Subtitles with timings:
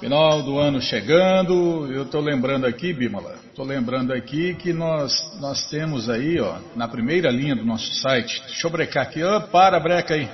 [0.00, 5.70] Final do ano chegando, eu estou lembrando aqui, Bimala, estou lembrando aqui que nós, nós
[5.70, 9.78] temos aí, ó, na primeira linha do nosso site, deixa eu brecar aqui, oh, para,
[9.78, 10.28] breca aí.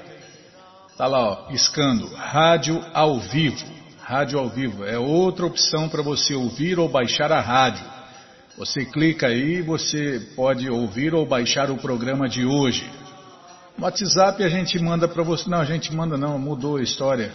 [0.96, 3.66] Tá lá, ó, piscando, rádio ao vivo.
[4.00, 7.84] Rádio ao vivo é outra opção para você ouvir ou baixar a rádio.
[8.57, 12.91] Você clica aí, você pode ouvir ou baixar o programa de hoje.
[13.84, 15.50] WhatsApp a gente manda para você.
[15.50, 17.32] Não, a gente manda não, mudou a história.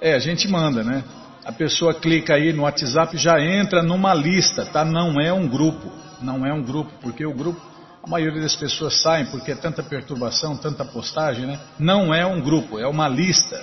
[0.00, 1.04] É, a gente manda, né?
[1.44, 4.84] A pessoa clica aí no WhatsApp já entra numa lista, tá?
[4.84, 5.92] Não é um grupo.
[6.20, 7.60] Não é um grupo, porque o grupo,
[8.02, 11.60] a maioria das pessoas saem porque é tanta perturbação, tanta postagem, né?
[11.78, 13.62] Não é um grupo, é uma lista.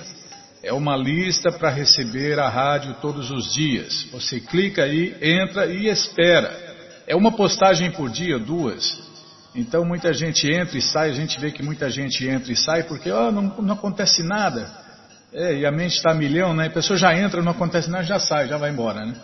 [0.62, 4.06] É uma lista para receber a rádio todos os dias.
[4.12, 6.58] Você clica aí, entra e espera.
[7.06, 9.03] É uma postagem por dia, duas.
[9.54, 12.82] Então muita gente entra e sai, a gente vê que muita gente entra e sai
[12.82, 14.68] porque oh, não, não acontece nada.
[15.32, 16.66] É, e a mente está a milhão, né?
[16.66, 19.14] A pessoa já entra, não acontece nada, já sai, já vai embora, né?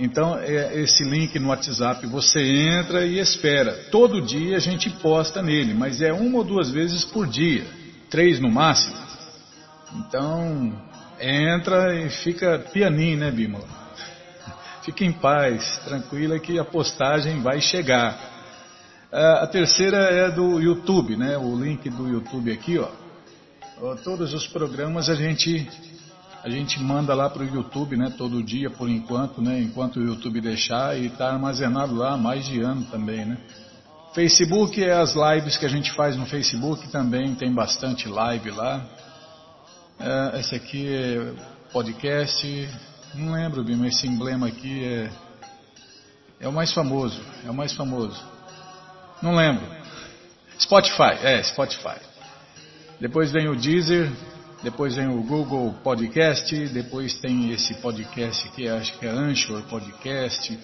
[0.00, 3.72] Então, é esse link no WhatsApp, você entra e espera.
[3.90, 7.66] Todo dia a gente posta nele, mas é uma ou duas vezes por dia,
[8.08, 8.96] três no máximo.
[9.96, 10.72] Então,
[11.20, 13.66] entra e fica pianinho, né, Bímola?
[14.86, 18.18] Fica em paz, tranquila que a postagem vai chegar.
[19.12, 21.36] A terceira é do YouTube, né?
[21.36, 22.88] O link do YouTube aqui, ó.
[24.04, 25.68] Todos os programas a gente
[26.44, 28.14] a gente manda lá para o YouTube, né?
[28.16, 29.60] Todo dia, por enquanto, né?
[29.60, 33.36] Enquanto o YouTube deixar e está armazenado lá há mais de ano também, né?
[34.14, 38.80] Facebook é as lives que a gente faz no Facebook também, tem bastante live lá.
[39.98, 41.34] É, esse aqui é
[41.72, 42.68] podcast,
[43.14, 45.10] não lembro mas esse emblema aqui é,
[46.40, 48.39] é o mais famoso, é o mais famoso.
[49.22, 49.66] Não lembro.
[50.58, 51.98] Spotify, é, Spotify.
[53.00, 54.10] Depois vem o Deezer,
[54.62, 60.58] depois vem o Google Podcast, depois tem esse podcast que acho que é Anchor Podcast,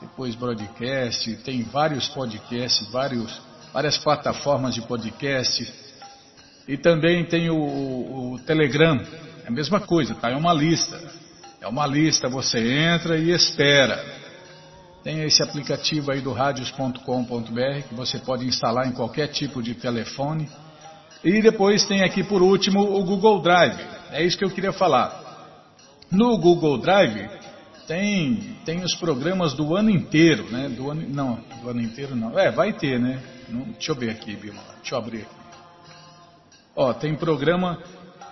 [0.00, 3.40] depois Broadcast, tem vários podcasts, vários,
[3.72, 5.72] várias plataformas de podcast.
[6.66, 9.00] E também tem o, o, o Telegram,
[9.44, 10.30] é a mesma coisa, tá?
[10.30, 11.00] É uma lista.
[11.60, 14.04] É uma lista, você entra e espera.
[15.06, 20.50] Tem esse aplicativo aí do radios.com.br que você pode instalar em qualquer tipo de telefone.
[21.22, 23.78] E depois tem aqui por último o Google Drive.
[24.10, 25.22] É isso que eu queria falar.
[26.10, 27.30] No Google Drive
[27.86, 30.68] tem, tem os programas do ano inteiro, né?
[30.68, 32.36] Do ano, não, do ano inteiro não.
[32.36, 33.22] É, vai ter, né?
[33.48, 34.60] Não, deixa eu ver aqui, Bima.
[34.78, 35.36] Deixa eu abrir aqui.
[36.74, 37.78] Ó, tem programa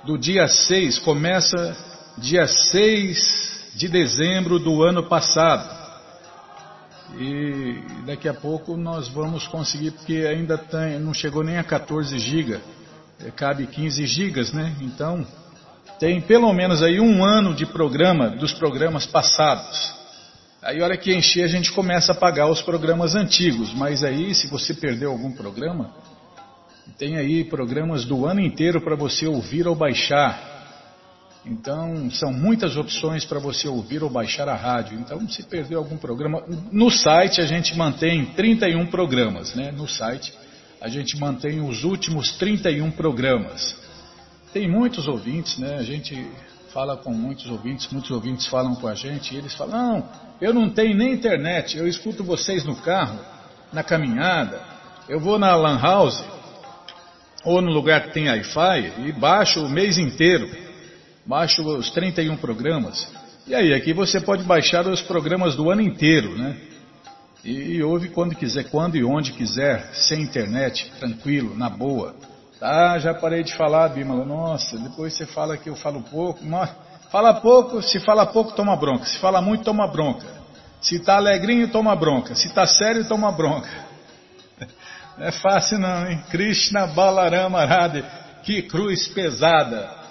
[0.05, 1.77] do dia 6, começa
[2.19, 5.74] dia 6 de dezembro do ano passado.
[7.19, 12.19] E daqui a pouco nós vamos conseguir, porque ainda tem, não chegou nem a 14
[12.19, 12.59] GB,
[13.21, 14.75] é, cabe 15 GB, né?
[14.81, 15.25] Então
[15.99, 19.95] tem pelo menos aí um ano de programa dos programas passados.
[20.63, 24.35] Aí a hora que encher a gente começa a pagar os programas antigos, mas aí
[24.35, 25.93] se você perdeu algum programa,
[26.99, 30.54] tem aí programas do ano inteiro para você ouvir ou baixar.
[31.47, 34.99] Então, são muitas opções para você ouvir ou baixar a rádio.
[34.99, 39.71] Então, se perdeu algum programa, no site a gente mantém 31 programas, né?
[39.71, 40.33] No site
[40.81, 43.77] a gente mantém os últimos 31 programas.
[44.55, 45.77] Tem muitos ouvintes, né?
[45.77, 46.27] A gente
[46.73, 50.09] fala com muitos ouvintes, muitos ouvintes falam com a gente e eles falam: "Não,
[50.41, 53.19] eu não tenho nem internet, eu escuto vocês no carro,
[53.73, 54.63] na caminhada,
[55.09, 56.25] eu vou na lan house
[57.45, 60.64] ou no lugar que tem Wi-Fi e baixo o mês inteiro."
[61.27, 63.11] Baixa os 31 programas.
[63.47, 66.57] E aí, aqui você pode baixar os programas do ano inteiro, né?
[67.45, 72.15] E, e ouve quando quiser, quando e onde quiser, sem internet, tranquilo, na boa.
[72.59, 74.25] Tá, já parei de falar, Bímola.
[74.25, 76.41] Nossa, depois você fala que eu falo pouco.
[77.11, 79.05] Fala pouco, se fala pouco, toma bronca.
[79.05, 80.27] Se fala muito, toma bronca.
[80.81, 82.35] Se tá alegrinho, toma bronca.
[82.35, 83.69] Se tá sério, toma bronca.
[85.19, 86.23] Não é fácil não, hein?
[86.31, 88.05] Krishna Balarama Radhe.
[88.43, 90.04] Que cruz pesada.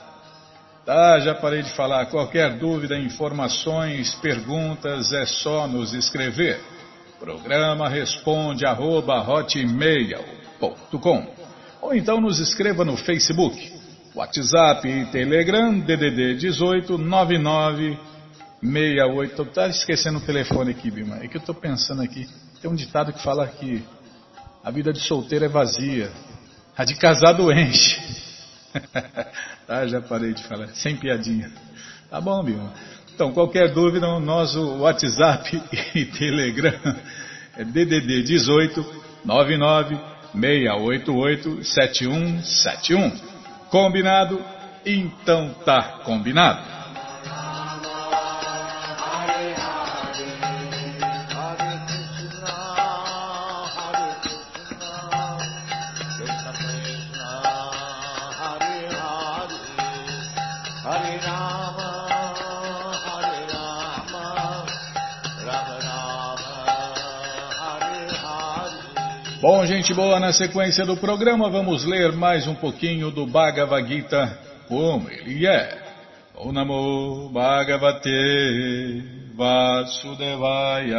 [0.85, 2.07] Tá, já parei de falar.
[2.07, 6.59] Qualquer dúvida, informações, perguntas, é só nos escrever.
[7.19, 10.63] Programa responde arroba hotmail.com
[11.83, 13.73] ou então nos escreva no Facebook,
[14.15, 17.99] WhatsApp e Telegram DDD 18 99
[18.61, 19.45] 68.
[19.47, 21.17] Tá esquecendo o telefone aqui, Bima.
[21.17, 22.27] É que eu estou pensando aqui.
[22.61, 23.83] Tem um ditado que fala que
[24.63, 26.09] a vida de solteiro é vazia,
[26.75, 28.01] a de casado enche.
[29.67, 31.51] Tá, já parei de falar, sem piadinha.
[32.09, 32.69] Tá bom, Bill.
[33.13, 35.61] Então, qualquer dúvida, o nosso WhatsApp
[35.93, 36.73] e Telegram
[37.55, 39.95] é DDD 18 99
[40.33, 43.11] 688 7171.
[43.69, 44.39] Combinado?
[44.85, 46.82] Então tá combinado.
[69.43, 74.39] Bom, gente boa, na sequência do programa vamos ler mais um pouquinho do Bhagavad Gita
[74.69, 75.83] como ele é.
[76.37, 79.03] O Namo Bhagavate
[79.35, 80.95] Vasudevaya.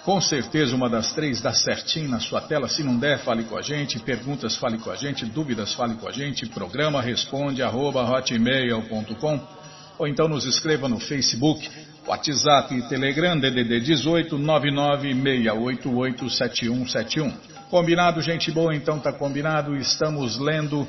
[0.04, 2.68] Com certeza uma das três dá certinho na sua tela.
[2.68, 3.98] Se não der, fale com a gente.
[3.98, 5.26] Perguntas, fale com a gente.
[5.26, 6.46] Dúvidas, fale com a gente.
[6.46, 9.60] Programa responde arroba hotmail.com
[9.98, 11.68] ou então nos escreva no Facebook
[12.10, 17.32] WhatsApp e Telegram DDD 18 996887171.
[17.70, 18.74] Combinado, gente boa?
[18.74, 19.76] Então tá combinado.
[19.76, 20.88] Estamos lendo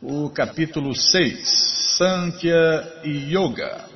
[0.00, 3.86] o capítulo 6, Sankhya Yoga.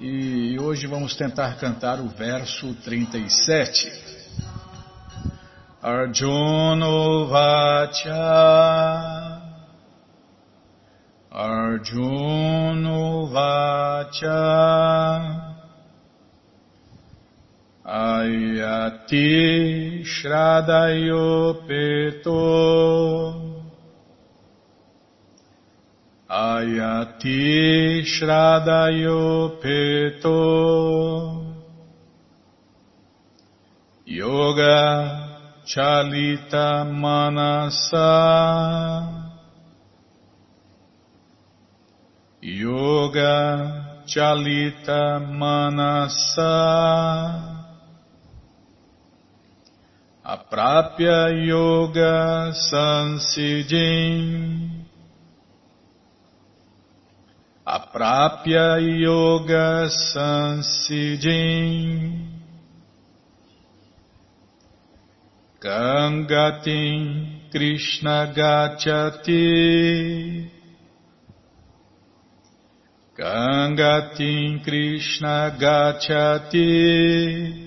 [0.00, 3.92] E hoje vamos tentar cantar o verso 37.
[5.80, 8.12] Arjuna Vacha
[11.30, 15.41] Arjuna Vacha
[17.92, 22.40] Ayati Shradhayopeto
[26.30, 30.40] Ayati Shradhayopeto
[34.06, 35.28] Yoga
[35.66, 38.10] Chalita Manasa.
[42.40, 47.51] Yoga Chalita Manasa
[50.32, 54.24] Aprapya Yoga Sansiddhim
[57.66, 61.92] Aprapya Yoga Sansiddhim
[65.60, 70.48] Gangatim Krishna Gachati
[73.18, 77.61] Gangatim Krishna Gachati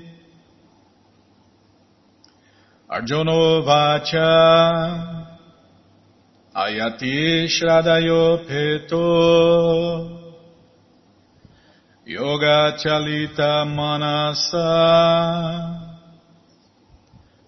[2.96, 4.32] Arjuno Vacha
[6.56, 10.22] Ayati Shradhayo Peto.
[12.06, 14.72] Yoga Chalita Manasa.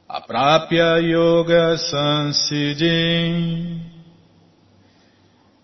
[0.09, 3.37] Aprapya Yoga Sansiddhim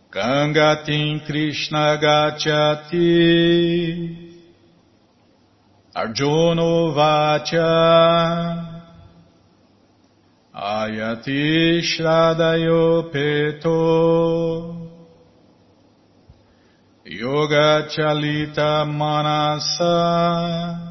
[0.10, 3.04] Gangatim Krishna Gachati.
[5.94, 8.73] Arjuno Vacha
[10.56, 14.90] Ayati Shradhayo Peto.
[17.06, 20.84] Yoga Chalita Manasa.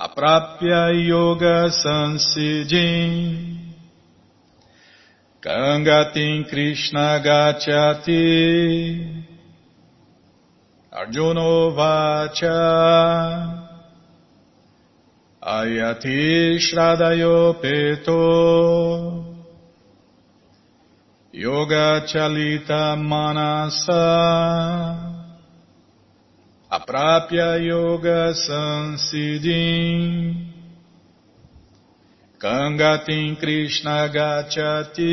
[0.00, 3.58] Aprapya Yoga Sansiddhim
[5.42, 8.22] Gangatim Krishna Gachati
[10.92, 13.57] Arjuno Vacha
[15.48, 19.24] Ayati Shradhayo Peto
[21.32, 24.04] Yoga Chalita Manasa.
[26.70, 29.72] Aprapya Yoga Sansiddhim
[32.38, 35.08] Kangatim Krishna Gachati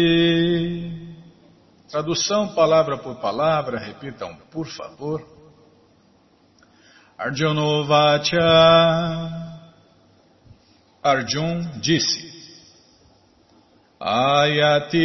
[1.90, 5.26] Tradução palavra por palavra, repitam por favor.
[7.18, 9.35] Arjuna Vacha
[11.06, 12.34] Arjun disse:
[14.00, 15.04] Ayati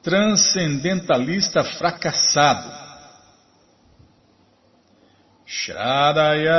[0.00, 2.70] transcendentalista fracassado.
[5.44, 6.52] Shradaya,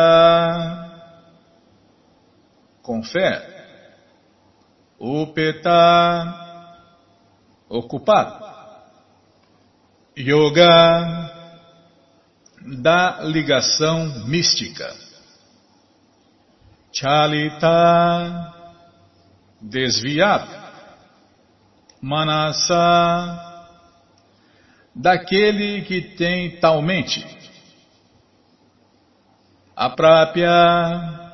[2.82, 3.48] com fé.
[5.00, 6.36] Upeta,
[7.70, 8.52] ocupado.
[10.18, 11.32] Yoga,
[12.82, 15.11] da ligação mística.
[16.94, 18.54] Chalita,
[19.62, 20.62] desviado.
[22.02, 23.52] Manasa,
[24.96, 27.26] daquele que tem talmente.
[29.76, 31.32] A própria,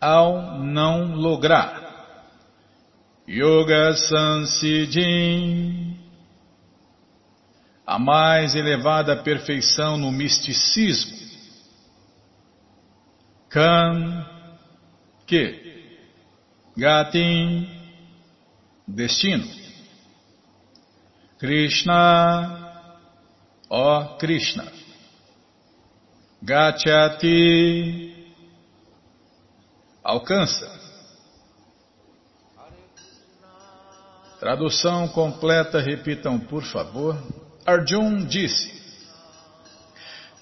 [0.00, 1.84] ao não lograr.
[3.28, 5.96] Yoga Sansidin,
[7.86, 11.25] a mais elevada perfeição no misticismo.
[13.56, 14.26] Kan,
[15.26, 15.54] que,
[16.76, 17.66] Gatin,
[18.86, 19.46] destino.
[21.38, 22.92] Krishna,
[23.70, 24.70] ó Krishna.
[26.42, 28.14] Gachati,
[30.04, 30.70] alcança.
[34.38, 37.16] Tradução completa, repitam por favor.
[37.64, 38.70] Arjun disse: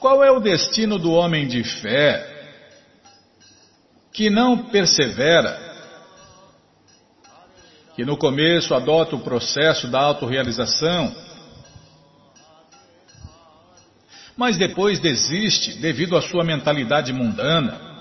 [0.01, 2.34] Qual é o destino do homem de fé
[4.15, 5.61] que não persevera
[7.97, 11.13] que no começo adota o processo da autorrealização,
[14.37, 17.93] mas depois desiste devido à sua mentalidade mundana.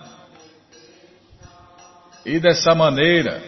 [2.24, 3.44] E dessa maneira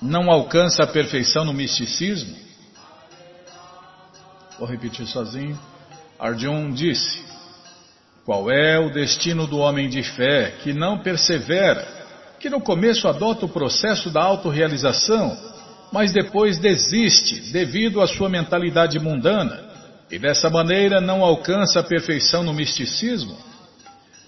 [0.00, 2.34] não alcança a perfeição no misticismo?
[4.58, 5.58] Vou repetir sozinho.
[6.18, 7.27] Arjun disse:
[8.28, 11.88] Qual é o destino do homem de fé que não persevera
[12.38, 15.34] que no começo adota o processo da autorrealização,
[15.90, 19.58] mas depois desiste devido à sua mentalidade mundana
[20.10, 23.34] e dessa maneira não alcança a perfeição no misticismo?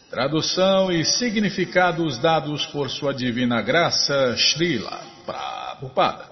[0.08, 6.24] Tradução e significados dados por sua divina graça, Srila Prabhupada.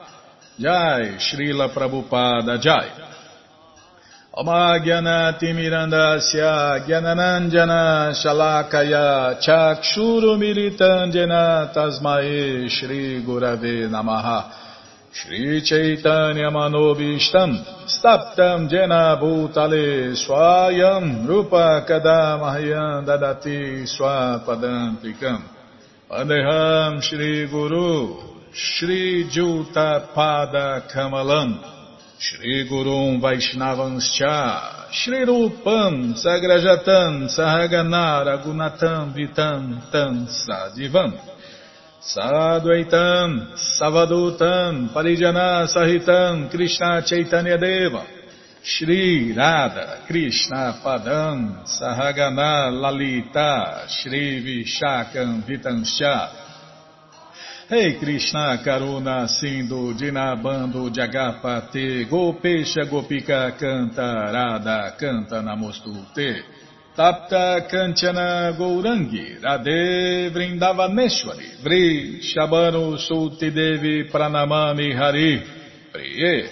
[0.58, 3.17] Jai, Srila Prabhupada Jai.
[4.41, 6.41] अमाज्ञनतिमिरन्दस्य
[6.87, 7.73] ज्ञननञ्जन
[8.21, 8.93] शलाकय
[9.45, 11.33] चक्षुरुमिलितञ्जन
[11.75, 12.25] तस्मै
[12.75, 14.27] श्रीगुरवे नमः
[15.19, 17.53] श्रीचैतन्यमनोभीष्टम्
[17.95, 19.89] स्तप्तम् जेन भूतले
[20.21, 21.53] स्वायम् रूप
[21.89, 23.59] कदा मह्यम् ददति
[23.93, 25.45] स्वपदन्तिकम्
[26.11, 27.91] वन्देहम् श्रीगुरु
[28.63, 31.53] श्रीजूतपादकमलम्
[32.20, 41.16] Shri Gurum Vaishnavanscha Shri Rupam Sagrajatam Sahaganar Agunatam Vitam Tam Sadivam.
[42.02, 48.04] Sadvaitam Savadutam Parijana Sahitam Krishna Chaitanya Deva.
[48.64, 56.47] Shri Radha Krishna Padam Sahagana Lalita Shri Vishakam Vitanscha
[57.68, 66.42] hey Krishna Karuna Sindhu Dinabando Jagapate Gopesha Gopika Canta Radha Canta Namostute
[66.96, 75.42] Tapta Kanchana Gourangi Radhe Vrindavaneshwari Vri Shabano Sulti Devi Pranamami Hari
[75.92, 76.48] Priye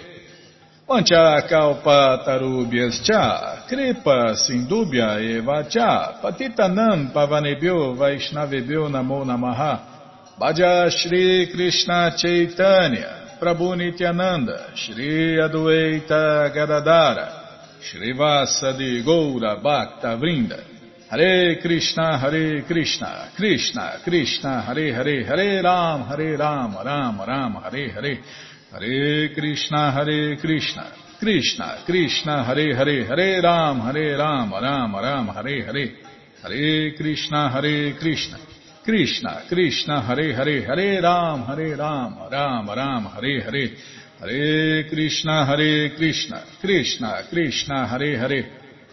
[0.87, 9.96] Pancha Kalpa Tarubhyas Cha Kripa Sindubhya Eva Cha Patitanam Pavanebhyo Vaishnavebhyo Namo Namaha
[10.39, 20.63] Bhaja Shri Krishna Chaitanya, Prabhu Nityananda, Shri Adueita Gadadara, Shri Vasadi Goura Bhakta Vrinda,
[21.09, 27.89] Hare Krishna, Hare Krishna, Krishna, Krishna, Hare Hare, Hare Ram, Hare Ram, Ram Ram, Hare
[27.93, 28.19] Hare,
[28.73, 35.65] Hare Krishna, Hare Krishna, Krishna, Krishna, Hare Hare, Hare Ram, Hare Ram, Ram Ram, Hare
[35.65, 35.95] Hare,
[36.43, 38.39] Hare Krishna, Hare Krishna,
[38.87, 43.77] Krishna, Krishna, Hare Hare, Hare Ram, Hare Ram, Ram Ram, Hare Hare,
[44.21, 48.45] Hare Krishna, Hare Krishna, Krishna, Krishna, Hare Hare,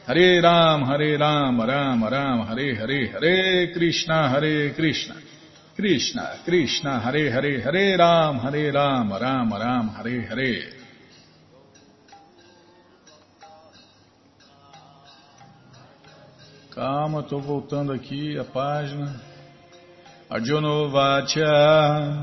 [0.08, 5.16] Hare Ram, Hare Ram, Ram Ram, Hare Hare, Hare Krishna, Hare Krishna,
[5.76, 10.74] Krishna, Krishna, Hare Hare, Hare Ram, Hare Ram, Ram Ram, Hare Hare.
[16.72, 19.33] Calma, estou voltando aqui a página.
[20.34, 21.46] Arjuna Vacha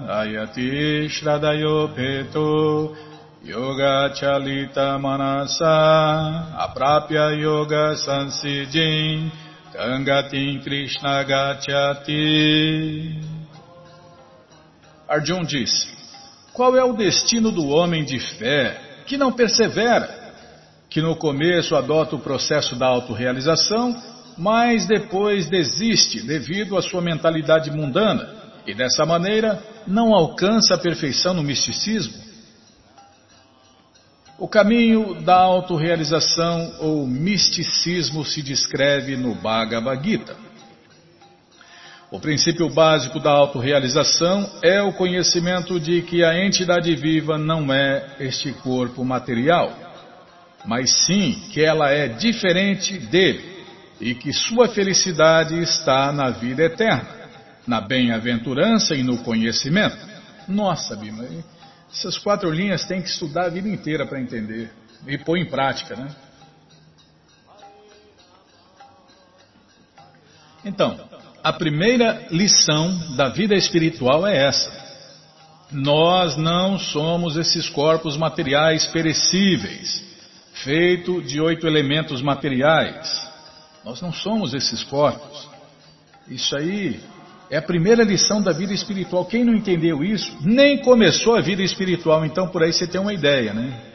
[0.09, 2.97] Ayati Shradhayo Peto
[3.45, 9.31] Yoga Chalita Manasa Aprapya Yoga Sansidin
[9.73, 13.14] Kangatim Krishna Gachati
[15.09, 15.87] Arjun disse
[16.52, 20.35] Qual é o destino do homem de fé que não persevera,
[20.90, 23.95] que no começo adota o processo da autorrealização,
[24.37, 28.28] mas depois desiste devido à sua mentalidade mundana
[28.66, 32.30] e dessa maneira não alcança a perfeição no misticismo?
[34.38, 40.34] O caminho da autorrealização ou misticismo se descreve no Bhagavad Gita.
[42.10, 48.16] O princípio básico da autorrealização é o conhecimento de que a entidade viva não é
[48.18, 49.72] este corpo material,
[50.64, 53.60] mas sim que ela é diferente dele
[54.00, 57.09] e que sua felicidade está na vida eterna,
[57.66, 59.99] na bem-aventurança e no conhecimento.
[60.49, 61.25] Nossa, Bima,
[61.92, 64.73] essas quatro linhas tem que estudar a vida inteira para entender
[65.07, 66.09] e pôr em prática, né?
[70.64, 70.99] Então,
[71.42, 74.80] a primeira lição da vida espiritual é essa.
[75.73, 80.02] Nós não somos esses corpos materiais perecíveis,
[80.52, 83.29] feito de oito elementos materiais.
[83.84, 85.49] Nós não somos esses corpos.
[86.28, 87.00] Isso aí
[87.50, 89.25] é a primeira lição da vida espiritual.
[89.25, 92.25] Quem não entendeu isso, nem começou a vida espiritual.
[92.25, 93.90] Então, por aí você tem uma ideia, né?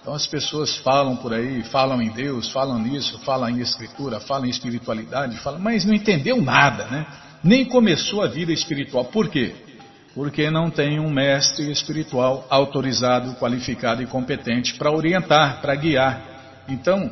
[0.00, 4.46] Então, as pessoas falam por aí, falam em Deus, falam nisso, falam em Escritura, falam
[4.46, 7.06] em espiritualidade, falam, mas não entendeu nada, né?
[7.42, 9.04] Nem começou a vida espiritual.
[9.06, 9.54] Por quê?
[10.14, 16.64] Porque não tem um mestre espiritual autorizado, qualificado e competente para orientar, para guiar.
[16.68, 17.10] Então,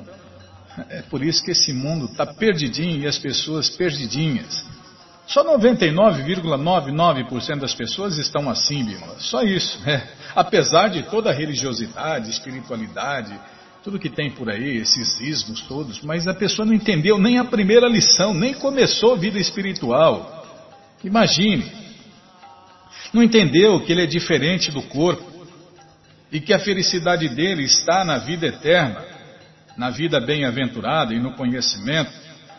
[0.91, 4.65] é por isso que esse mundo está perdidinho e as pessoas perdidinhas.
[5.27, 9.17] Só 99,99% das pessoas estão assim, Bímola.
[9.19, 9.81] Só isso.
[9.81, 10.09] Né?
[10.35, 13.35] Apesar de toda a religiosidade, espiritualidade,
[13.83, 17.45] tudo que tem por aí, esses ismos todos, mas a pessoa não entendeu nem a
[17.45, 20.47] primeira lição, nem começou a vida espiritual.
[21.03, 21.65] Imagine.
[23.13, 25.25] Não entendeu que ele é diferente do corpo
[26.31, 29.16] e que a felicidade dele está na vida eterna,
[29.77, 32.11] na vida bem-aventurada e no conhecimento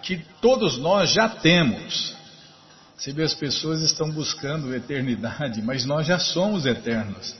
[0.01, 2.15] que todos nós já temos.
[3.13, 7.35] Vê, as pessoas estão buscando eternidade, mas nós já somos eternos.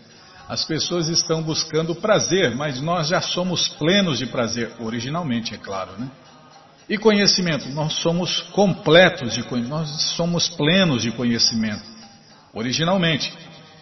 [0.47, 5.91] As pessoas estão buscando prazer, mas nós já somos plenos de prazer, originalmente, é claro,
[5.97, 6.09] né?
[6.89, 11.83] E conhecimento, nós somos completos de nós somos plenos de conhecimento,
[12.53, 13.33] originalmente.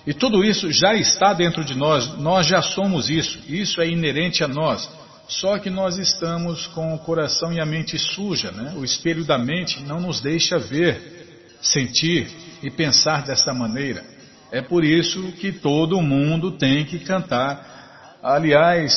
[0.08, 4.44] E tudo isso já está dentro de nós, nós já somos isso, isso é inerente
[4.44, 4.90] a nós.
[5.28, 8.74] Só que nós estamos com o coração e a mente suja, né?
[8.78, 12.28] O espelho da mente não nos deixa ver sentir
[12.62, 14.04] e pensar dessa maneira.
[14.52, 18.18] É por isso que todo mundo tem que cantar.
[18.22, 18.94] Aliás,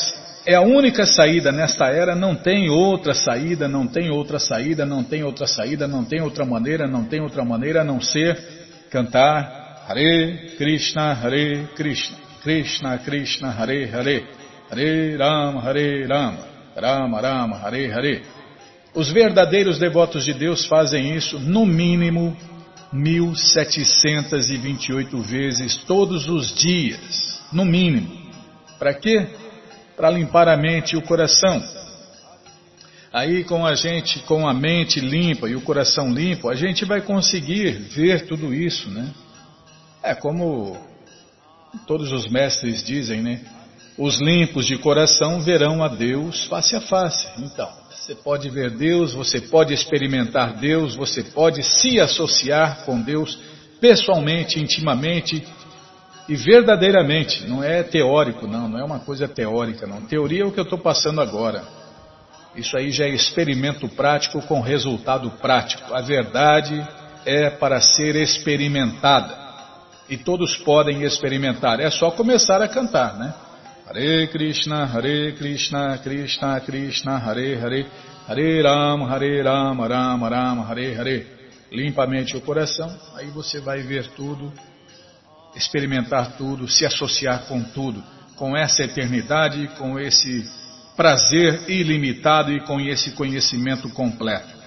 [0.47, 5.03] é a única saída nesta era, não tem outra saída, não tem outra saída, não
[5.03, 8.39] tem outra saída, não tem outra maneira, não tem outra maneira a não ser
[8.91, 14.27] cantar Hare Krishna, Hare Krishna, Krishna Krishna, Hare Hare,
[14.71, 16.39] Hare Rama, Hare Rama,
[16.77, 18.23] Rama Rama, Hare Hare.
[18.95, 22.37] Os verdadeiros devotos de Deus fazem isso no mínimo
[22.93, 28.29] 1728 vezes todos os dias, no mínimo.
[28.79, 29.27] Para quê?
[29.97, 31.63] Para limpar a mente e o coração.
[33.13, 37.01] Aí com a gente, com a mente limpa e o coração limpo, a gente vai
[37.01, 39.13] conseguir ver tudo isso, né?
[40.03, 40.77] É como
[41.87, 43.41] todos os mestres dizem, né?
[43.99, 47.27] Os limpos de coração verão a Deus face a face.
[47.37, 53.37] Então, você pode ver Deus, você pode experimentar Deus, você pode se associar com Deus
[53.81, 55.45] pessoalmente, intimamente
[56.29, 57.45] e verdadeiramente.
[57.49, 60.03] Não é teórico, não, não é uma coisa teórica, não.
[60.03, 61.65] Teoria é o que eu estou passando agora.
[62.55, 65.93] Isso aí já é experimento prático com resultado prático.
[65.93, 66.87] A verdade
[67.27, 69.37] é para ser experimentada.
[70.09, 71.81] E todos podem experimentar.
[71.81, 73.35] É só começar a cantar, né?
[73.89, 77.87] Hare Krishna, Hare Krishna, Krishna Krishna, Hare Hare,
[78.29, 81.27] Hare Rama, Hare Rama, Rama Rama, Hare Hare.
[81.73, 84.53] Limpamente o coração, aí você vai ver tudo,
[85.57, 88.05] experimentar tudo, se associar com tudo,
[88.37, 90.47] com essa eternidade, com esse
[90.95, 94.58] prazer ilimitado e com esse conhecimento completo.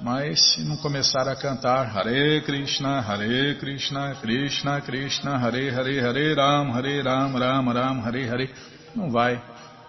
[0.00, 6.34] Mas se não começar a cantar Hare Krishna, Hare Krishna, Krishna Krishna, Hare Hare, Hare
[6.34, 8.54] Ram, Hare Ram, Ram Ram, Hare Hare,
[8.94, 9.42] não vai,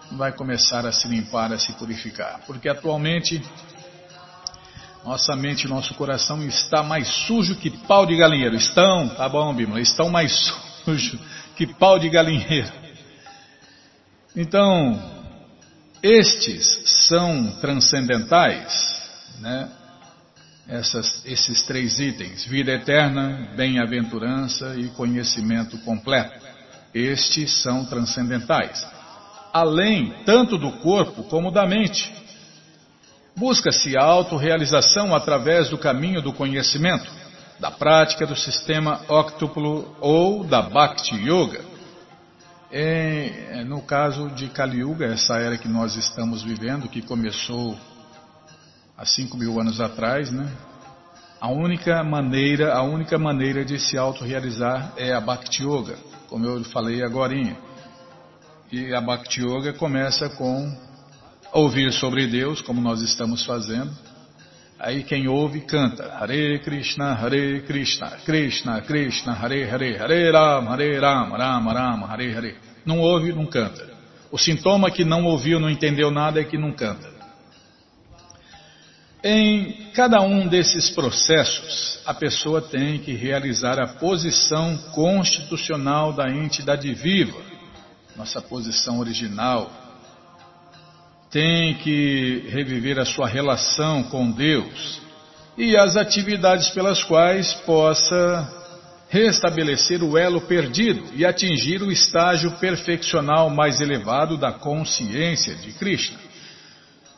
[0.09, 2.41] não vai começar a se limpar, a se purificar.
[2.47, 3.39] Porque atualmente
[5.05, 8.55] nossa mente nosso coração está mais sujo que pau de galinheiro.
[8.55, 10.33] Estão, tá bom, Bíblia, estão mais
[10.83, 11.19] sujos
[11.55, 12.71] que pau de galinheiro.
[14.35, 14.99] Então,
[16.01, 18.73] estes são transcendentais,
[19.39, 19.69] né?
[20.69, 26.47] Essas, esses três itens: vida eterna, bem-aventurança e conhecimento completo.
[26.93, 28.87] Estes são transcendentais,
[29.51, 32.13] além tanto do corpo como da mente.
[33.35, 37.09] Busca-se a autorrealização através do caminho do conhecimento,
[37.59, 41.61] da prática do sistema octuplo ou da Bhakti Yoga.
[42.71, 47.75] É, no caso de Kali Yuga, essa era que nós estamos vivendo, que começou
[48.99, 50.51] há 5 mil anos atrás, né?
[51.39, 55.95] A única maneira, a única maneira de se autorrealizar é a Bhakti Yoga,
[56.27, 57.33] como eu falei agora.
[58.69, 60.69] E a Bhakti Yoga começa com
[61.53, 63.89] ouvir sobre Deus, como nós estamos fazendo.
[64.77, 70.99] Aí quem ouve canta Hare Krishna, Hare Krishna, Krishna, Krishna, Hare Hare, Hare Ram, Hare
[70.99, 72.55] Ram, Ram Ram, Hare Hare.
[72.85, 73.89] Não ouve, não canta.
[74.29, 77.18] O sintoma que não ouviu, não entendeu nada é que não canta.
[79.21, 86.93] Em cada um desses processos, a pessoa tem que realizar a posição constitucional da entidade
[86.93, 87.37] viva,
[88.15, 89.69] nossa posição original,
[91.29, 95.01] tem que reviver a sua relação com Deus
[95.57, 98.55] e as atividades pelas quais possa
[99.09, 106.28] restabelecer o elo perdido e atingir o estágio perfeccional mais elevado da consciência de Krishna.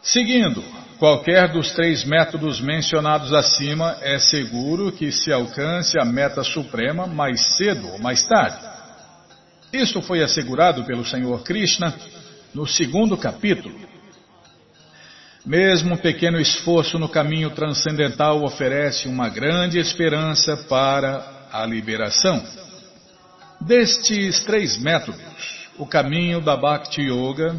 [0.01, 0.63] Seguindo
[0.97, 7.57] qualquer dos três métodos mencionados acima, é seguro que se alcance a meta suprema mais
[7.57, 8.59] cedo ou mais tarde.
[9.73, 11.93] Isto foi assegurado pelo Senhor Krishna
[12.53, 13.91] no segundo capítulo
[15.45, 22.43] mesmo um pequeno esforço no caminho transcendental oferece uma grande esperança para a liberação.
[23.59, 27.55] Destes três métodos, o caminho da Bhakti Yoga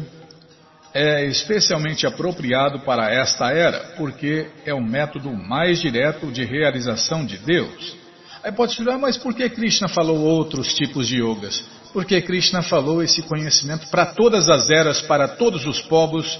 [0.93, 7.37] é especialmente apropriado para esta era, porque é o método mais direto de realização de
[7.37, 7.95] Deus.
[8.43, 11.63] Aí pode se mas por que Krishna falou outros tipos de yogas?
[11.91, 16.39] Porque Krishna falou esse conhecimento para todas as eras, para todos os povos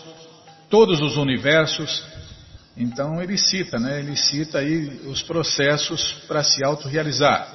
[0.73, 2.03] todos os universos.
[2.75, 3.99] Então ele cita, né?
[3.99, 7.47] Ele cita aí os processos para se autorrealizar.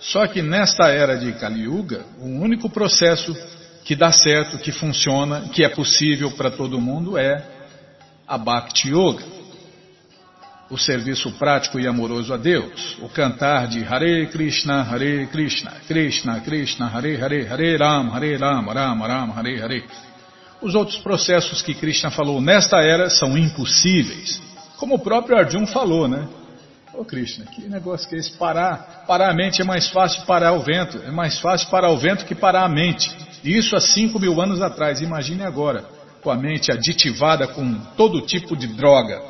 [0.00, 3.32] Só que nesta era de Kali Yuga, o único processo
[3.86, 7.40] que dá certo, que funciona, que é possível para todo mundo é
[8.26, 9.24] a Bhakti Yoga.
[10.68, 16.40] O serviço prático e amoroso a Deus, o cantar de Hare Krishna, Hare Krishna, Krishna
[16.40, 19.84] Krishna, Hare Hare, Hare Ram, Hare Ram, Ram Ram, Hare Hare.
[20.60, 24.42] Os outros processos que Krishna falou nesta era são impossíveis.
[24.78, 26.26] Como o próprio Arjun falou, né?
[26.92, 28.32] Ô Krishna, que negócio que é esse?
[28.32, 30.98] Parar, parar a mente é mais fácil parar o vento.
[31.06, 33.25] É mais fácil parar o vento que parar a mente.
[33.46, 35.00] Isso há cinco mil anos atrás.
[35.00, 35.84] Imagine agora,
[36.22, 39.20] com a mente aditivada com todo tipo de droga.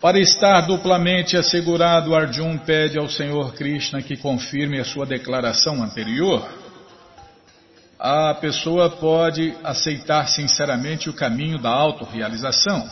[0.00, 6.48] Para estar duplamente assegurado, Arjun pede ao Senhor Krishna que confirme a sua declaração anterior
[7.98, 12.88] a pessoa pode aceitar sinceramente o caminho da autorrealização,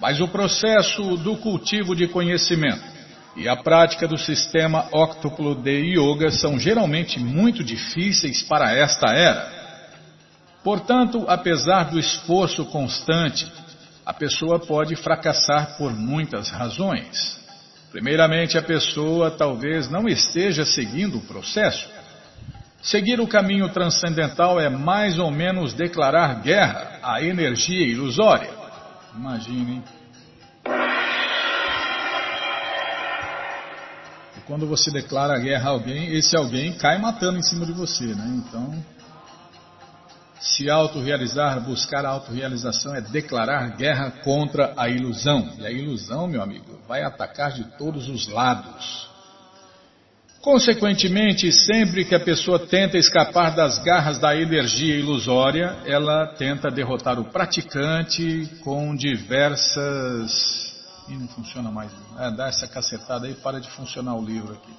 [0.00, 2.95] mas o processo do cultivo de conhecimento
[3.36, 9.54] e a prática do sistema óctuplo de yoga são geralmente muito difíceis para esta era.
[10.64, 13.46] Portanto, apesar do esforço constante,
[14.04, 17.38] a pessoa pode fracassar por muitas razões.
[17.92, 21.88] Primeiramente, a pessoa talvez não esteja seguindo o processo.
[22.82, 28.50] Seguir o caminho transcendental é mais ou menos declarar guerra à energia ilusória.
[29.14, 29.82] Imaginem.
[34.46, 38.42] Quando você declara guerra a alguém, esse alguém cai matando em cima de você, né?
[38.44, 38.84] Então,
[40.38, 45.50] se autorrealizar, buscar a autorrealização é declarar guerra contra a ilusão.
[45.58, 49.08] E a ilusão, meu amigo, vai atacar de todos os lados.
[50.40, 57.18] Consequentemente, sempre que a pessoa tenta escapar das garras da energia ilusória, ela tenta derrotar
[57.18, 60.65] o praticante com diversas.
[61.08, 61.92] Ih, não funciona mais.
[62.18, 64.72] É, dá essa cacetada aí, para de funcionar o livro aqui.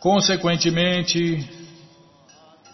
[0.00, 1.48] Consequentemente,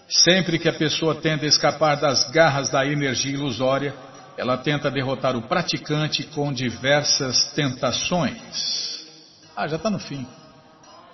[0.08, 3.94] sempre que a pessoa tenta escapar das garras da energia ilusória,
[4.36, 9.06] ela tenta derrotar o praticante com diversas tentações.
[9.56, 10.26] Ah, já está no fim.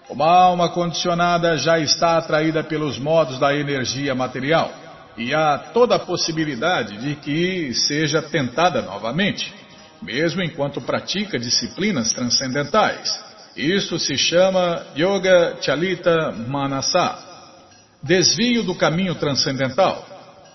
[0.09, 4.73] Uma alma condicionada já está atraída pelos modos da energia material
[5.19, 9.53] e há toda a possibilidade de que seja tentada novamente,
[10.03, 13.25] mesmo enquanto pratica disciplinas transcendentais.
[13.57, 17.19] Isso se chama Yoga Chalita Manasa,
[18.03, 20.07] desvio do caminho transcendental.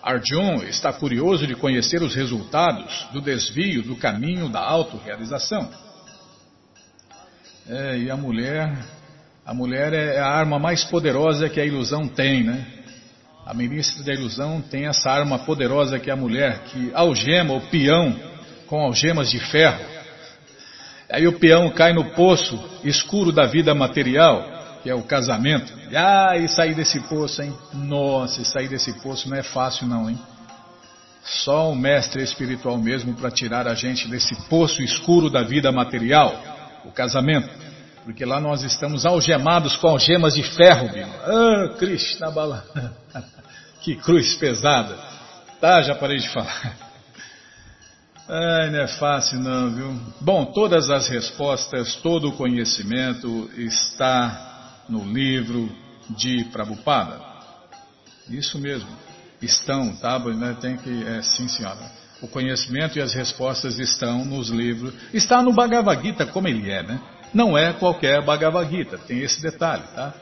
[0.01, 5.69] Arjun está curioso de conhecer os resultados do desvio do caminho da autorrealização.
[7.67, 8.77] É, e a mulher
[9.45, 12.65] A mulher é a arma mais poderosa que a ilusão tem, né?
[13.45, 17.59] A ministra da ilusão tem essa arma poderosa que é a mulher, que algema o
[17.67, 18.15] peão
[18.73, 19.85] com algemas de ferro.
[21.07, 25.71] Aí o peão cai no poço escuro da vida material, que é o casamento.
[25.91, 27.55] E, ah, e sair desse poço, hein?
[27.71, 30.17] Nossa, e sair desse poço não é fácil não, hein?
[31.23, 36.35] Só o mestre espiritual mesmo para tirar a gente desse poço escuro da vida material,
[36.83, 37.47] o casamento.
[38.03, 41.13] Porque lá nós estamos algemados com algemas de ferro, Bima.
[41.23, 42.65] Ah, Krishna Bala.
[43.81, 44.97] que cruz pesada.
[45.61, 46.91] Tá, já parei de falar.
[48.27, 49.99] Ai, não é fácil não, viu?
[50.21, 55.69] Bom, todas as respostas, todo o conhecimento está no livro
[56.09, 57.19] de Prabhupada.
[58.29, 58.89] Isso mesmo.
[59.41, 60.21] Estão, tá?
[60.61, 61.91] Tem que, é, sim senhora.
[62.21, 64.93] O conhecimento e as respostas estão nos livros.
[65.13, 67.01] Está no Bhagavad Gita como ele é, né?
[67.33, 70.13] Não é qualquer Bhagavad Gita, tem esse detalhe, tá?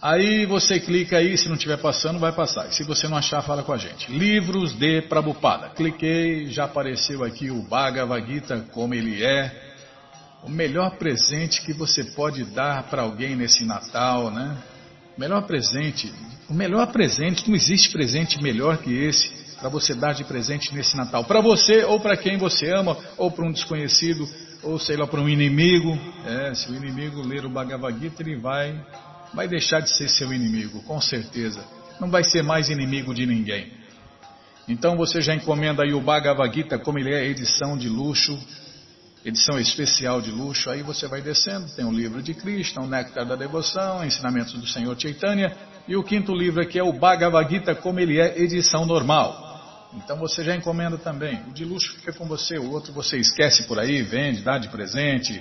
[0.00, 2.68] Aí você clica aí, se não estiver passando, vai passar.
[2.68, 4.10] E se você não achar, fala com a gente.
[4.12, 5.70] Livros de Prabhupada.
[5.70, 9.74] Cliquei, já apareceu aqui o Bhagavad Gita, como ele é.
[10.44, 14.56] O melhor presente que você pode dar para alguém nesse Natal, né?
[15.16, 16.12] O melhor presente,
[16.48, 20.94] o melhor presente, não existe presente melhor que esse para você dar de presente nesse
[20.94, 21.24] Natal.
[21.24, 24.28] Para você ou para quem você ama, ou para um desconhecido,
[24.62, 25.98] ou sei lá, para um inimigo.
[26.26, 28.78] É, se o inimigo ler o Bhagavad Gita, ele vai
[29.36, 31.62] vai deixar de ser seu inimigo, com certeza.
[32.00, 33.70] Não vai ser mais inimigo de ninguém.
[34.66, 38.36] Então você já encomenda aí o Bhagavad Gita, como ele é edição de luxo,
[39.22, 40.70] edição especial de luxo.
[40.70, 44.66] Aí você vai descendo, tem o livro de Krishna, o Néctar da Devoção, Ensinamentos do
[44.66, 45.54] Senhor Chaitanya,
[45.86, 49.90] e o quinto livro aqui é o Bhagavad Gita, como ele é edição normal.
[49.92, 51.42] Então você já encomenda também.
[51.46, 54.68] O de luxo fica com você, o outro você esquece por aí, vende, dá de
[54.68, 55.40] presente,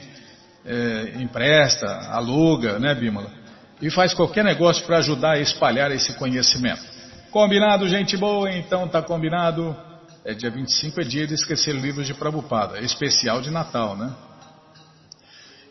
[0.66, 3.45] é, empresta, aluga, né, Bímola?
[3.82, 6.84] E faz qualquer negócio para ajudar a espalhar esse conhecimento.
[7.32, 8.52] Combinado, gente boa?
[8.52, 9.76] Então tá combinado.
[10.24, 14.12] É dia 25 é dia de esquecer livros de Prabupada, especial de Natal, né?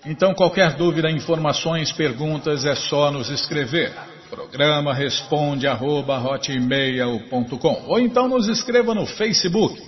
[0.07, 3.90] Então qualquer dúvida, informações, perguntas é só nos escrever.
[4.29, 6.21] Programa responde arroba,
[7.87, 9.81] ou então nos escreva no Facebook,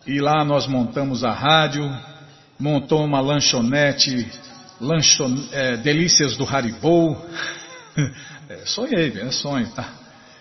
[0.06, 1.82] e lá nós montamos a rádio,
[2.56, 4.30] montou uma lanchonete,
[4.80, 7.20] lanchon, é, delícias do Haribo.
[8.48, 9.92] é, sonhei, é sonho, tá?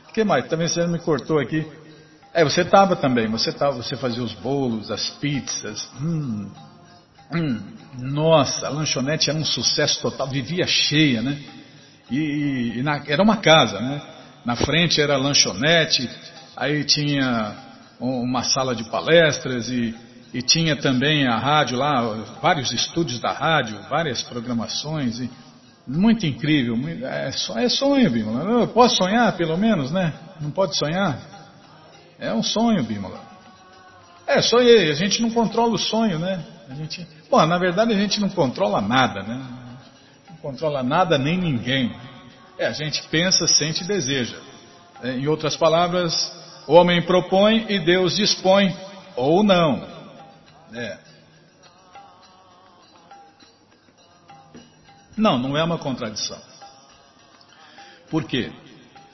[0.07, 0.47] O que mais?
[0.47, 1.65] Também você me cortou aqui.
[2.35, 5.89] É, você estava também, você tava, você fazia os bolos, as pizzas.
[5.99, 6.51] Hum,
[7.33, 7.59] Hum,
[7.99, 11.39] nossa, a lanchonete era um sucesso total, vivia cheia, né?
[12.09, 14.01] E, e na, era uma casa, né?
[14.45, 16.09] Na frente era a lanchonete,
[16.55, 17.55] aí tinha
[17.99, 19.95] uma sala de palestras e,
[20.33, 22.01] e tinha também a rádio lá,
[22.41, 25.19] vários estúdios da rádio, várias programações.
[25.19, 25.29] E,
[25.85, 28.61] muito incrível, é, é sonho, Bímola.
[28.61, 30.13] Eu posso sonhar, pelo menos, né?
[30.39, 31.19] Não pode sonhar?
[32.19, 33.19] É um sonho, Bímola.
[34.25, 36.41] É, sonhei, a gente não controla o sonho, né?
[36.69, 39.35] A gente, bom, na verdade a gente não controla nada, né?
[40.29, 41.93] Não controla nada nem ninguém.
[42.57, 44.37] É, a gente pensa, sente e deseja.
[45.01, 46.31] É, em outras palavras,
[46.67, 48.75] o homem propõe e Deus dispõe,
[49.15, 49.85] ou não.
[50.73, 50.97] É.
[55.17, 56.41] Não, não é uma contradição.
[58.09, 58.51] Por quê?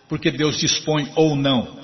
[0.07, 1.79] Porque Deus dispõe ou não.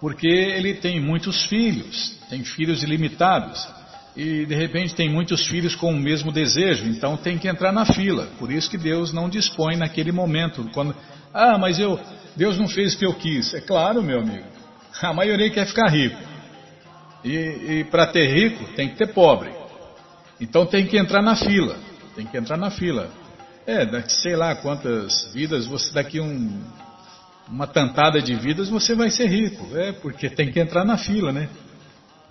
[0.00, 3.81] Porque ele tem muitos filhos, tem filhos ilimitados
[4.14, 7.86] e de repente tem muitos filhos com o mesmo desejo, então tem que entrar na
[7.86, 8.28] fila.
[8.38, 10.68] Por isso que Deus não dispõe naquele momento.
[10.74, 10.94] Quando,
[11.32, 11.98] ah, mas eu,
[12.36, 13.54] Deus não fez o que eu quis.
[13.54, 14.46] É claro, meu amigo.
[15.00, 16.18] A maioria quer ficar rico.
[17.24, 19.50] E, e para ter rico tem que ter pobre.
[20.38, 21.76] Então tem que entrar na fila.
[22.14, 23.10] Tem que entrar na fila.
[23.66, 26.60] É, daqui sei lá quantas vidas, você daqui um,
[27.48, 29.74] uma tantada de vidas você vai ser rico.
[29.74, 31.48] É, porque tem que entrar na fila, né?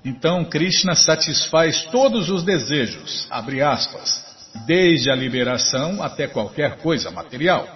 [0.04, 4.26] Então Krishna satisfaz todos os desejos, abre aspas,
[4.66, 7.68] desde a liberação até qualquer coisa material.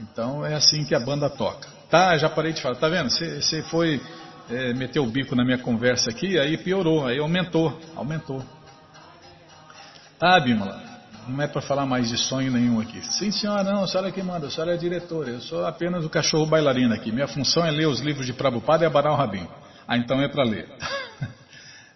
[0.00, 1.68] Então é assim que a banda toca.
[1.90, 2.76] Tá, já parei de falar.
[2.76, 3.10] Tá vendo?
[3.10, 4.00] Você foi
[4.48, 8.42] é, meter o bico na minha conversa aqui, aí piorou, aí aumentou, aumentou.
[10.18, 10.88] Tá, Bímola?
[11.28, 13.00] Não é para falar mais de sonho nenhum aqui.
[13.12, 15.30] Sim, senhora, não, a senhora que manda, a senhora é diretora.
[15.30, 17.12] Eu sou apenas o cachorro bailarino aqui.
[17.12, 19.48] Minha função é ler os livros de Prabhupada e abanar o.
[19.86, 20.68] Ah, então é para ler.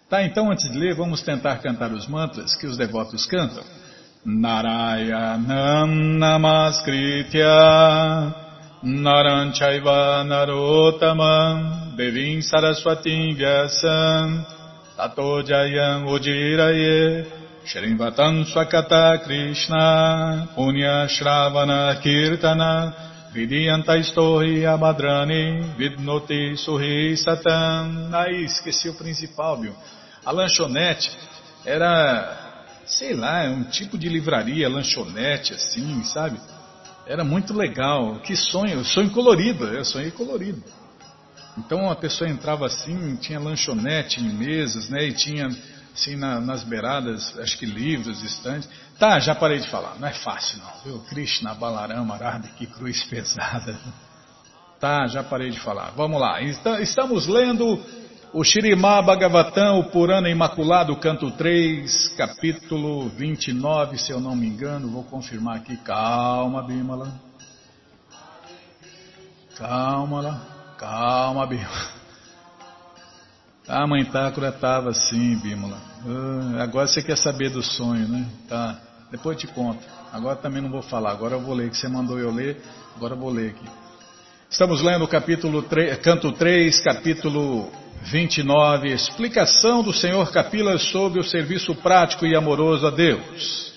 [0.09, 3.63] tá, então antes de ler, vamos tentar cantar os mantras que os devotos cantam.
[4.25, 7.53] Narayanam Namaskritya
[8.81, 14.43] Naranchaiva Narotamam Devim Saraswatim Vyasam
[14.97, 16.05] Tato Jayam
[17.65, 22.93] Shrivatam Swakata Krishna Punya Shravana Kirtana
[23.31, 28.09] Vidyantaistorri Abhadrani Vidnoti Surri Satam.
[28.11, 29.73] Aí, esqueci o principal, viu?
[30.25, 31.11] A lanchonete
[31.63, 36.39] era, sei lá, um tipo de livraria, lanchonete, assim, sabe?
[37.05, 38.19] Era muito legal.
[38.19, 40.63] Que sonho, sonho colorido, eu sonhei colorido.
[41.57, 45.05] Então a pessoa entrava assim, tinha lanchonete em mesas, né?
[45.05, 45.47] E tinha
[45.93, 48.69] assim na, nas beiradas, acho que livros, estantes.
[48.99, 50.99] Tá, já parei de falar, não é fácil não, viu?
[51.07, 53.77] Krishna, Balarama, Arada, que cruz pesada.
[54.79, 55.91] Tá, já parei de falar.
[55.95, 57.81] Vamos lá, estamos lendo
[58.35, 64.89] o Shirimá Bhagavatam, o Purana Imaculado, canto 3, capítulo 29, se eu não me engano,
[64.89, 65.77] vou confirmar aqui.
[65.77, 67.13] Calma, Bimala.
[69.57, 70.41] Calma,
[70.77, 71.95] calma, Bimala.
[73.69, 75.77] A mãe Tácora estava assim, Bímola.
[76.05, 78.27] Uh, agora você quer saber do sonho, né?
[78.49, 78.77] Tá.
[79.09, 79.81] Depois eu te conto.
[80.11, 81.11] Agora também não vou falar.
[81.11, 82.61] Agora eu vou ler, que você mandou eu ler.
[82.97, 83.65] Agora eu vou ler aqui.
[84.49, 87.71] Estamos lendo o capítulo 3, canto 3, capítulo
[88.05, 93.73] 29, explicação do Senhor Capila sobre o serviço prático e amoroso a Deus.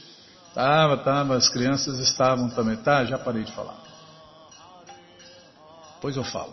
[0.54, 2.76] Tava, tava, as crianças estavam também.
[2.76, 3.78] Tá, já parei de falar.
[6.00, 6.52] Pois eu falo.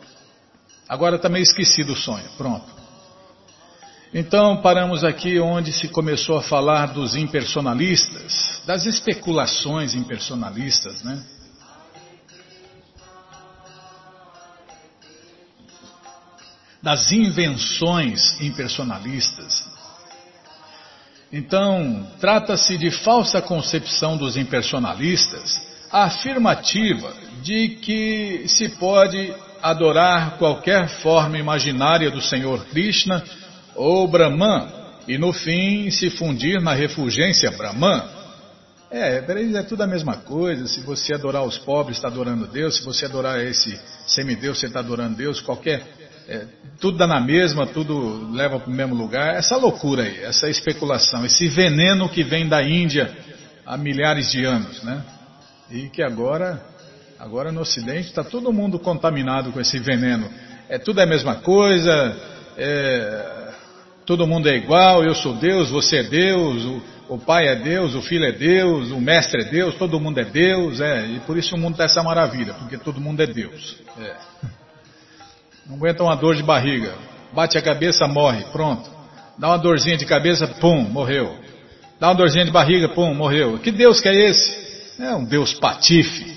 [0.87, 2.25] Agora também esqueci do sonho.
[2.37, 2.65] Pronto.
[4.13, 11.21] Então paramos aqui onde se começou a falar dos impersonalistas, das especulações impersonalistas, né?
[16.85, 19.65] Das invenções impersonalistas.
[21.33, 25.59] Então, trata-se de falsa concepção dos impersonalistas,
[25.91, 33.23] a afirmativa de que se pode adorar qualquer forma imaginária do Senhor Krishna
[33.75, 34.67] ou Brahman,
[35.07, 38.03] e no fim se fundir na refulgência Brahman.
[38.91, 40.67] É, é tudo a mesma coisa.
[40.67, 42.77] Se você adorar os pobres, está adorando Deus.
[42.77, 45.41] Se você adorar esse semideus, você está adorando Deus.
[45.41, 46.04] Qualquer.
[46.27, 46.45] É,
[46.79, 49.35] tudo dá na mesma, tudo leva para o mesmo lugar.
[49.35, 53.15] Essa loucura aí, essa especulação, esse veneno que vem da Índia
[53.65, 55.03] há milhares de anos, né?
[55.69, 56.63] E que agora,
[57.19, 60.29] agora no Ocidente está todo mundo contaminado com esse veneno.
[60.67, 62.17] É tudo é a mesma coisa.
[62.57, 63.35] É,
[64.05, 66.81] todo mundo é igual, eu sou Deus, você é Deus, o,
[67.15, 70.25] o pai é Deus, o filho é Deus, o mestre é Deus, todo mundo é
[70.25, 73.77] Deus, é, e por isso o mundo está essa maravilha, porque todo mundo é Deus.
[73.99, 74.15] É.
[75.65, 76.93] Não aguenta uma dor de barriga,
[77.33, 78.89] bate a cabeça, morre, pronto.
[79.37, 81.37] Dá uma dorzinha de cabeça, pum, morreu.
[81.99, 83.57] Dá uma dorzinha de barriga, pum, morreu.
[83.57, 84.65] Que Deus que é esse?
[85.01, 86.33] É um Deus patife.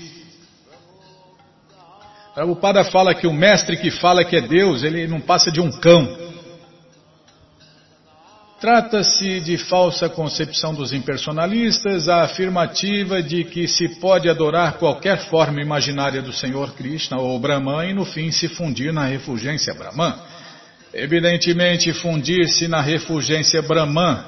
[2.31, 5.61] O Prabhupada fala que o mestre que fala que é Deus, ele não passa de
[5.61, 6.07] um cão.
[8.59, 15.61] Trata-se de falsa concepção dos impersonalistas, a afirmativa de que se pode adorar qualquer forma
[15.61, 20.13] imaginária do Senhor Krishna ou Brahman e no fim se fundir na refulgência Brahman.
[20.93, 24.25] Evidentemente, fundir-se na refulgência Brahman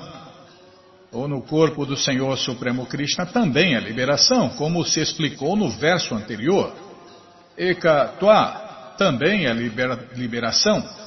[1.12, 6.16] ou no corpo do Senhor Supremo Krishna também é liberação, como se explicou no verso
[6.16, 6.74] anterior.
[7.58, 11.01] Eka Tua também é libera liberação.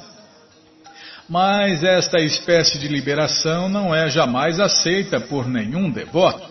[1.29, 6.47] Mas esta espécie de liberação não é jamais aceita por nenhum devoto,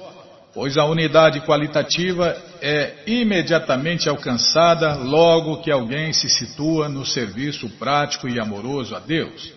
[0.54, 8.28] pois a unidade qualitativa é imediatamente alcançada logo que alguém se situa no serviço prático
[8.28, 9.54] e amoroso a Deus.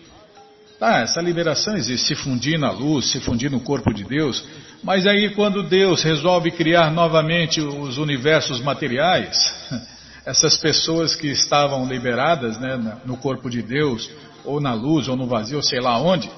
[0.79, 4.45] Tá, essa liberação existe, se fundir na luz, se fundir no corpo de Deus,
[4.83, 9.35] mas aí quando Deus resolve criar novamente os universos materiais,
[10.23, 14.07] essas pessoas que estavam liberadas né, no corpo de Deus,
[14.47, 16.29] ou na luz, ou no vazio, sei lá onde,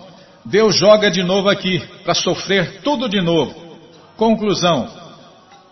[0.43, 3.53] Deus joga de novo aqui, para sofrer tudo de novo.
[4.17, 4.89] Conclusão: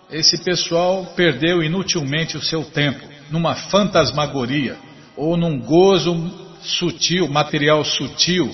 [0.10, 4.78] esse pessoal perdeu inutilmente o seu tempo numa fantasmagoria,
[5.16, 6.16] ou num gozo
[6.62, 8.54] sutil, material sutil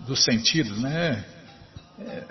[0.00, 1.24] dos sentidos, né?
[1.98, 2.24] É,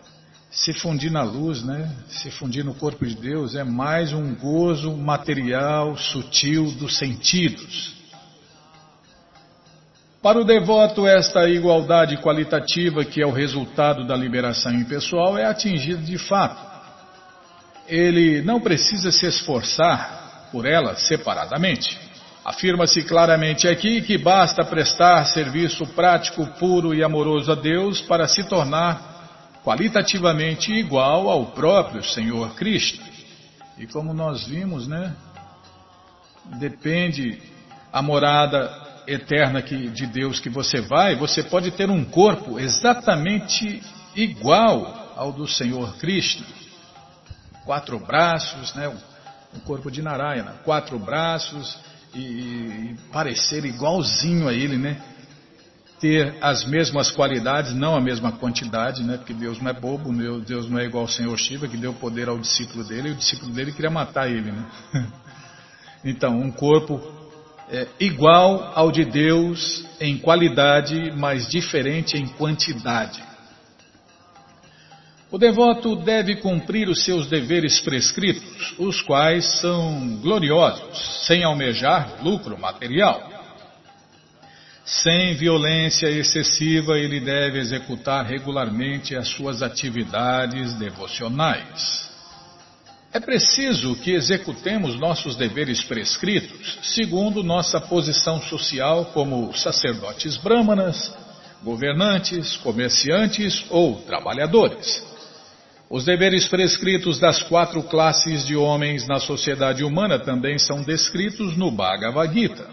[0.50, 1.96] se fundir na luz, né?
[2.08, 7.99] Se fundir no corpo de Deus é mais um gozo material, sutil dos sentidos.
[10.22, 16.02] Para o devoto, esta igualdade qualitativa, que é o resultado da liberação impessoal, é atingida
[16.02, 16.60] de fato.
[17.88, 21.98] Ele não precisa se esforçar por ela separadamente.
[22.44, 28.44] Afirma-se claramente aqui que basta prestar serviço prático, puro e amoroso a Deus para se
[28.44, 33.06] tornar qualitativamente igual ao próprio Senhor Cristo.
[33.78, 35.16] E como nós vimos, né?
[36.60, 37.42] Depende
[37.94, 43.82] a morada eterna que, de Deus que você vai, você pode ter um corpo exatamente
[44.16, 46.44] igual ao do Senhor Cristo.
[47.66, 48.88] Quatro braços, né?
[49.56, 51.78] Um corpo de Narayana, quatro braços
[52.14, 55.02] e, e parecer igualzinho a ele, né?
[56.00, 59.18] Ter as mesmas qualidades, não a mesma quantidade, né?
[59.18, 62.30] Porque Deus não é bobo, Deus não é igual ao Senhor Shiva, que deu poder
[62.30, 64.66] ao discípulo dele, e o discípulo dele queria matar ele, né?
[66.02, 67.19] Então, um corpo
[67.72, 73.22] é, igual ao de Deus em qualidade, mas diferente em quantidade.
[75.32, 82.58] O devoto deve cumprir os seus deveres prescritos, os quais são gloriosos, sem almejar lucro
[82.58, 83.30] material.
[84.84, 92.09] Sem violência excessiva, ele deve executar regularmente as suas atividades devocionais.
[93.12, 101.12] É preciso que executemos nossos deveres prescritos segundo nossa posição social como sacerdotes brâmanas,
[101.64, 105.04] governantes, comerciantes ou trabalhadores.
[105.90, 111.72] Os deveres prescritos das quatro classes de homens na sociedade humana também são descritos no
[111.72, 112.68] Bhagavad Gita.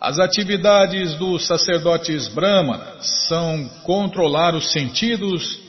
[0.00, 5.61] As atividades dos sacerdotes brahmanas são controlar os sentidos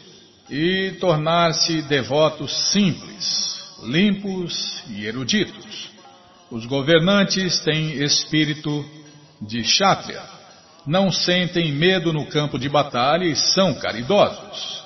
[0.49, 5.91] e tornar-se devotos simples, limpos e eruditos.
[6.51, 8.85] Os governantes têm espírito
[9.41, 10.23] de kshatriya,
[10.85, 14.83] não sentem medo no campo de batalha e são caridosos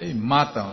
[0.00, 0.64] e mata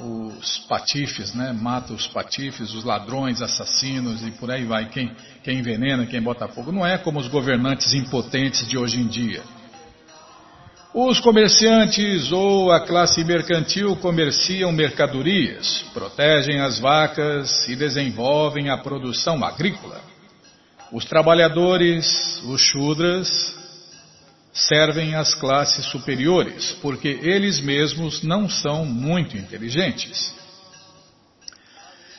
[0.00, 1.52] os patifes, né?
[1.52, 4.88] Mata os patifes, os ladrões, assassinos e por aí vai.
[4.88, 6.70] Quem, quem envenena, quem bota fogo.
[6.70, 9.42] Não é como os governantes impotentes de hoje em dia.
[10.94, 19.44] Os comerciantes ou a classe mercantil comerciam mercadorias, protegem as vacas e desenvolvem a produção
[19.44, 20.00] agrícola.
[20.90, 23.28] Os trabalhadores, os chudras,
[24.50, 30.34] servem às classes superiores, porque eles mesmos não são muito inteligentes.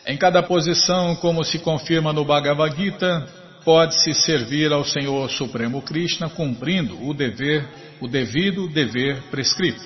[0.06, 3.28] Em cada posição, como se confirma no Bhagavad Gita,
[3.64, 7.68] pode-se servir ao Senhor Supremo Krishna cumprindo o dever,
[8.00, 9.84] o devido dever prescrito.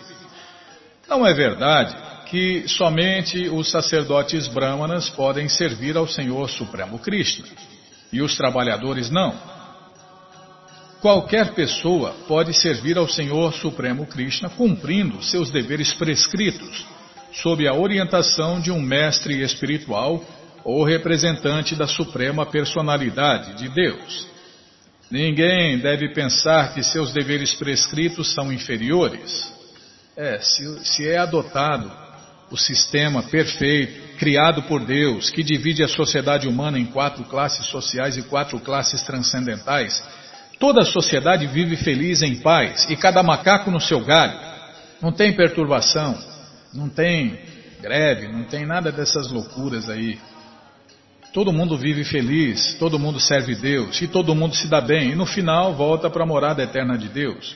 [1.07, 1.95] Não é verdade
[2.29, 7.45] que somente os sacerdotes brahmanas podem servir ao Senhor Supremo Krishna
[8.11, 9.33] e os trabalhadores não.
[11.01, 16.85] Qualquer pessoa pode servir ao Senhor Supremo Krishna cumprindo seus deveres prescritos,
[17.33, 20.23] sob a orientação de um mestre espiritual
[20.63, 24.27] ou representante da Suprema Personalidade de Deus.
[25.11, 29.53] Ninguém deve pensar que seus deveres prescritos são inferiores.
[30.15, 31.91] É, se, se é adotado
[32.49, 38.17] o sistema perfeito, criado por Deus, que divide a sociedade humana em quatro classes sociais
[38.17, 40.03] e quatro classes transcendentais,
[40.63, 44.39] Toda a sociedade vive feliz em paz e cada macaco no seu galho.
[45.01, 46.17] Não tem perturbação,
[46.73, 47.37] não tem
[47.81, 50.17] greve, não tem nada dessas loucuras aí.
[51.33, 55.15] Todo mundo vive feliz, todo mundo serve Deus e todo mundo se dá bem e
[55.15, 57.55] no final volta para a morada eterna de Deus.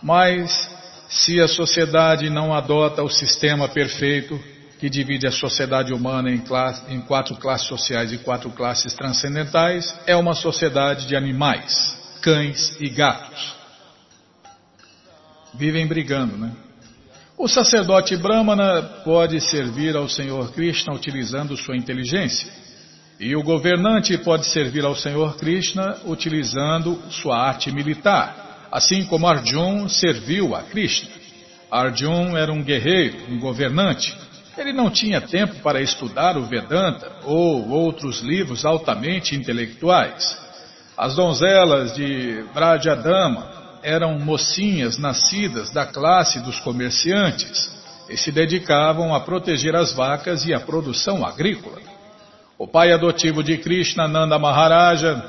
[0.00, 0.70] Mas
[1.08, 4.40] se a sociedade não adota o sistema perfeito
[4.78, 9.92] que divide a sociedade humana em, classe, em quatro classes sociais e quatro classes transcendentais,
[10.06, 13.54] é uma sociedade de animais cães e gatos.
[15.52, 16.52] Vivem brigando, né?
[17.36, 22.63] O sacerdote Brahmana pode servir ao Senhor Krishna utilizando sua inteligência.
[23.24, 29.88] E o governante pode servir ao Senhor Krishna utilizando sua arte militar, assim como Arjun
[29.88, 31.08] serviu a Krishna.
[31.70, 34.14] Arjun era um guerreiro, um governante.
[34.58, 40.38] Ele não tinha tempo para estudar o Vedanta ou outros livros altamente intelectuais.
[40.94, 47.74] As donzelas de Brajadama eram mocinhas nascidas da classe dos comerciantes
[48.06, 51.93] e se dedicavam a proteger as vacas e a produção agrícola.
[52.56, 55.20] O pai adotivo de Krishna, Nanda Maharaja,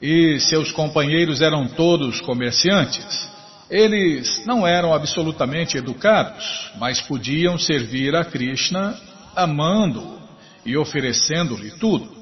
[0.00, 3.30] e seus companheiros eram todos comerciantes.
[3.70, 8.98] Eles não eram absolutamente educados, mas podiam servir a Krishna
[9.36, 10.18] amando-o
[10.64, 12.16] e oferecendo-lhe tudo.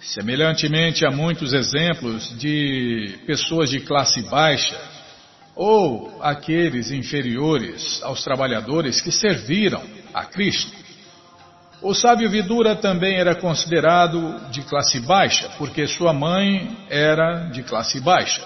[0.00, 4.80] Semelhantemente a muitos exemplos de pessoas de classe baixa
[5.54, 9.82] ou aqueles inferiores aos trabalhadores que serviram
[10.14, 10.81] a Krishna.
[11.82, 18.00] O sábio Vidura também era considerado de classe baixa, porque sua mãe era de classe
[18.00, 18.40] baixa.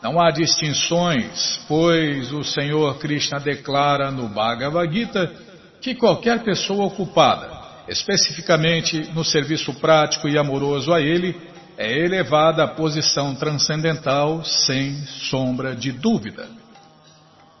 [0.00, 5.32] Não há distinções, pois o Senhor Krishna declara no Bhagavad Gita
[5.80, 7.50] que qualquer pessoa ocupada,
[7.88, 11.36] especificamente no serviço prático e amoroso a Ele,
[11.76, 14.94] é elevada à posição transcendental sem
[15.28, 16.46] sombra de dúvida.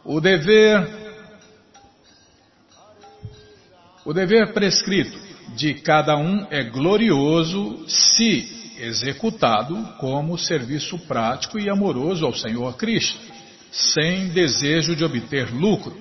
[0.04, 1.07] O dever
[4.04, 5.18] o dever prescrito
[5.56, 13.18] de cada um é glorioso se executado como serviço prático e amoroso ao Senhor Cristo,
[13.70, 15.96] sem desejo de obter lucro.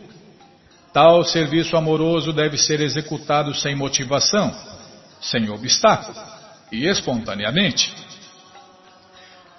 [0.94, 4.56] Tal serviço amoroso deve ser executado sem motivação,
[5.20, 6.18] sem obstáculo
[6.72, 7.94] e espontaneamente.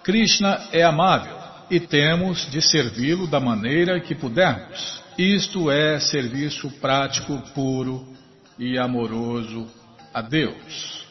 [0.02, 1.36] Krishna é amável
[1.70, 5.02] e temos de servi-lo da maneira que pudermos.
[5.18, 8.17] Isto é serviço prático puro
[8.58, 9.66] e amoroso
[10.12, 11.06] a Deus.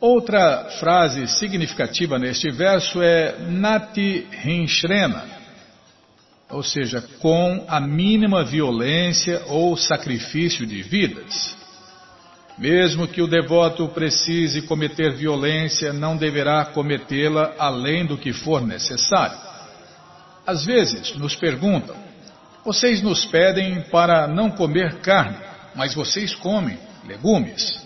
[0.00, 5.24] Outra frase significativa neste verso é Nati Hinshrena,
[6.48, 11.56] ou seja, com a mínima violência ou sacrifício de vidas.
[12.56, 19.47] Mesmo que o devoto precise cometer violência, não deverá cometê-la além do que for necessário.
[20.48, 21.94] Às vezes nos perguntam:
[22.64, 25.36] vocês nos pedem para não comer carne,
[25.74, 27.78] mas vocês comem legumes.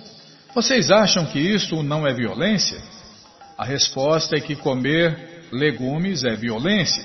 [0.55, 2.81] Vocês acham que isso não é violência?
[3.59, 7.05] A resposta é que comer legumes é violência.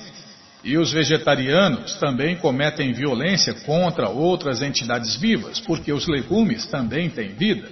[0.64, 7.30] E os vegetarianos também cometem violência contra outras entidades vivas, porque os legumes também têm
[7.30, 7.68] vida.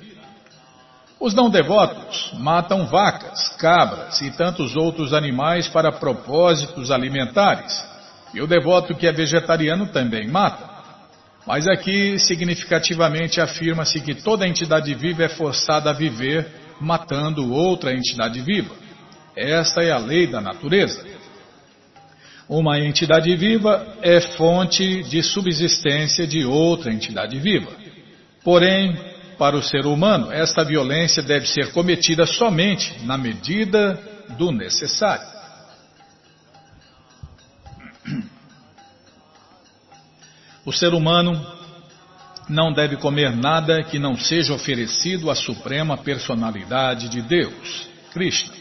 [1.20, 7.84] Os não devotos matam vacas, cabras e tantos outros animais para propósitos alimentares.
[8.34, 10.76] E o devoto que é vegetariano também mata.
[11.48, 16.48] Mas aqui significativamente afirma-se que toda entidade viva é forçada a viver
[16.82, 18.74] matando outra entidade viva.
[19.36, 21.06] Esta é a lei da natureza.
[22.50, 27.72] Uma entidade viva é fonte de subsistência de outra entidade viva.
[28.44, 28.96] Porém,
[29.38, 34.00] para o ser humano, esta violência deve ser cometida somente na medida
[34.38, 35.36] do necessário.
[40.66, 41.46] O ser humano
[42.50, 48.54] não deve comer nada que não seja oferecido à suprema personalidade de Deus, Krishna.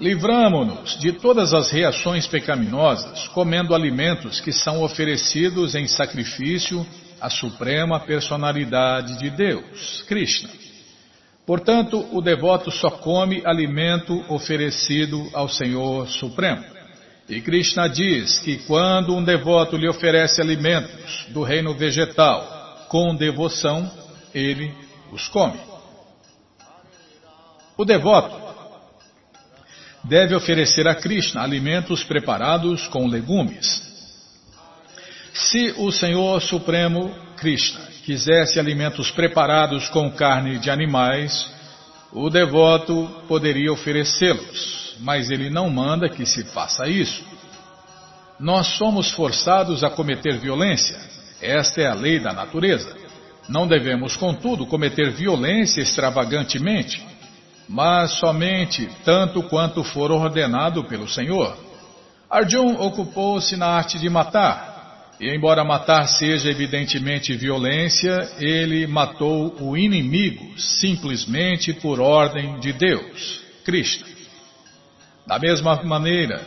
[0.00, 6.84] Livramo-nos de todas as reações pecaminosas comendo alimentos que são oferecidos em sacrifício
[7.22, 10.50] a suprema personalidade de Deus, Krishna.
[11.46, 16.64] Portanto, o devoto só come alimento oferecido ao Senhor Supremo.
[17.28, 23.88] E Krishna diz que quando um devoto lhe oferece alimentos do reino vegetal com devoção,
[24.34, 24.74] ele
[25.12, 25.60] os come.
[27.76, 28.36] O devoto
[30.02, 33.91] deve oferecer a Krishna alimentos preparados com legumes,
[35.32, 41.50] se o Senhor Supremo Krishna quisesse alimentos preparados com carne de animais,
[42.12, 47.24] o devoto poderia oferecê-los, mas ele não manda que se faça isso.
[48.38, 50.98] Nós somos forçados a cometer violência.
[51.40, 52.94] Esta é a lei da natureza.
[53.48, 57.02] Não devemos, contudo, cometer violência extravagantemente,
[57.68, 61.56] mas somente tanto quanto for ordenado pelo Senhor.
[62.28, 64.71] Arjun ocupou-se na arte de matar,
[65.22, 73.40] e embora matar seja evidentemente violência, ele matou o inimigo simplesmente por ordem de Deus,
[73.64, 74.04] Cristo.
[75.24, 76.44] Da mesma maneira,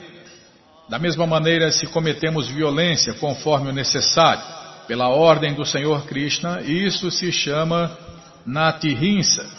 [0.89, 4.43] da mesma maneira, se cometemos violência conforme o necessário,
[4.89, 7.97] pela ordem do Senhor Krishna, isso se chama
[8.45, 9.49] Natihinsa.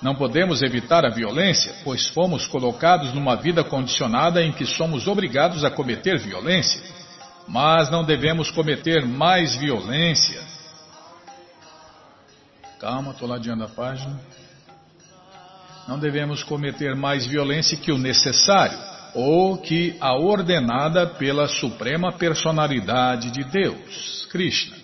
[0.00, 5.62] Não podemos evitar a violência, pois fomos colocados numa vida condicionada em que somos obrigados
[5.62, 6.87] a cometer violência
[7.48, 10.40] mas não devemos cometer mais violência.
[12.78, 14.20] Calma, estou ladeando a página.
[15.88, 18.78] Não devemos cometer mais violência que o necessário,
[19.14, 24.76] ou que a ordenada pela suprema personalidade de Deus, Krishna.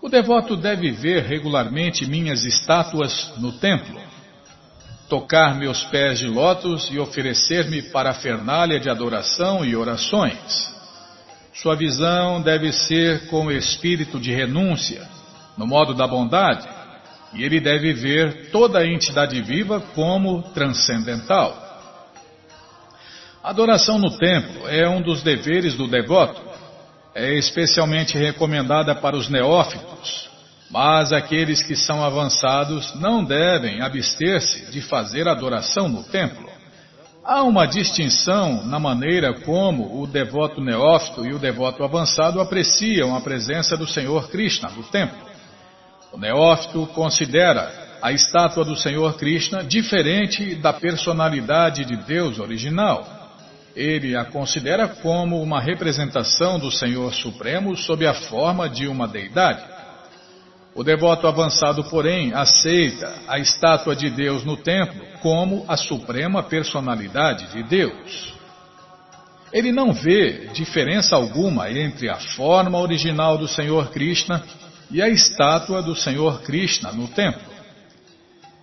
[0.00, 4.00] O devoto deve ver regularmente minhas estátuas no templo.
[5.14, 10.74] Tocar meus pés de lótus e oferecer-me para a fernália de adoração e orações.
[11.54, 15.08] Sua visão deve ser com espírito de renúncia,
[15.56, 16.68] no modo da bondade,
[17.32, 21.62] e ele deve ver toda a entidade viva como transcendental.
[23.40, 26.42] Adoração no templo é um dos deveres do devoto.
[27.14, 30.23] É especialmente recomendada para os neófitos,
[30.74, 36.50] mas aqueles que são avançados não devem abster-se de fazer adoração no templo.
[37.24, 43.20] Há uma distinção na maneira como o devoto neófito e o devoto avançado apreciam a
[43.20, 45.16] presença do Senhor Krishna no templo.
[46.12, 47.70] O neófito considera
[48.02, 53.22] a estátua do Senhor Krishna diferente da personalidade de Deus original
[53.76, 59.73] ele a considera como uma representação do Senhor Supremo sob a forma de uma deidade.
[60.74, 67.46] O devoto avançado, porém, aceita a estátua de Deus no templo como a suprema personalidade
[67.52, 68.34] de Deus.
[69.52, 74.42] Ele não vê diferença alguma entre a forma original do Senhor Krishna
[74.90, 77.54] e a estátua do Senhor Krishna no templo.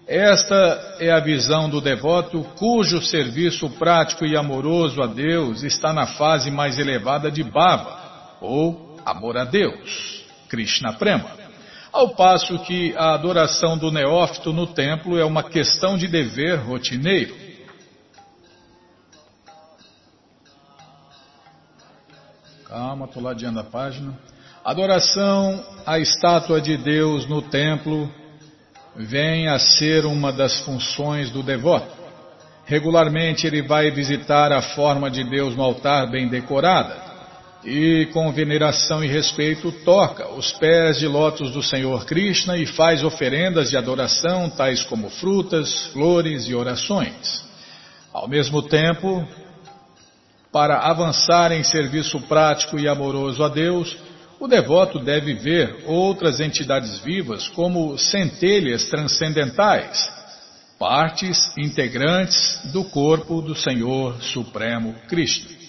[0.05, 6.05] Esta é a visão do devoto cujo serviço prático e amoroso a Deus está na
[6.05, 7.97] fase mais elevada de Bhava,
[8.41, 11.40] ou amor a Deus, Krishna Prema.
[11.91, 17.35] Ao passo que a adoração do neófito no templo é uma questão de dever rotineiro.
[22.65, 24.17] Calma, estou ladeando a página.
[24.63, 28.09] Adoração à estátua de Deus no templo
[28.95, 31.91] vem a ser uma das funções do devoto.
[32.65, 37.10] Regularmente ele vai visitar a forma de Deus no altar bem decorada
[37.63, 43.03] e, com veneração e respeito, toca os pés de lótus do Senhor Krishna e faz
[43.03, 47.45] oferendas de adoração, tais como frutas, flores e orações.
[48.11, 49.27] Ao mesmo tempo,
[50.51, 53.95] para avançar em serviço prático e amoroso a Deus,
[54.39, 60.11] o devoto deve ver outras entidades vivas como centelhas transcendentais,
[60.79, 65.61] partes integrantes do corpo do Senhor Supremo Cristo.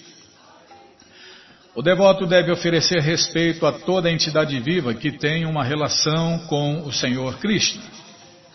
[1.75, 6.91] O devoto deve oferecer respeito a toda entidade viva que tem uma relação com o
[6.91, 7.81] Senhor Krishna.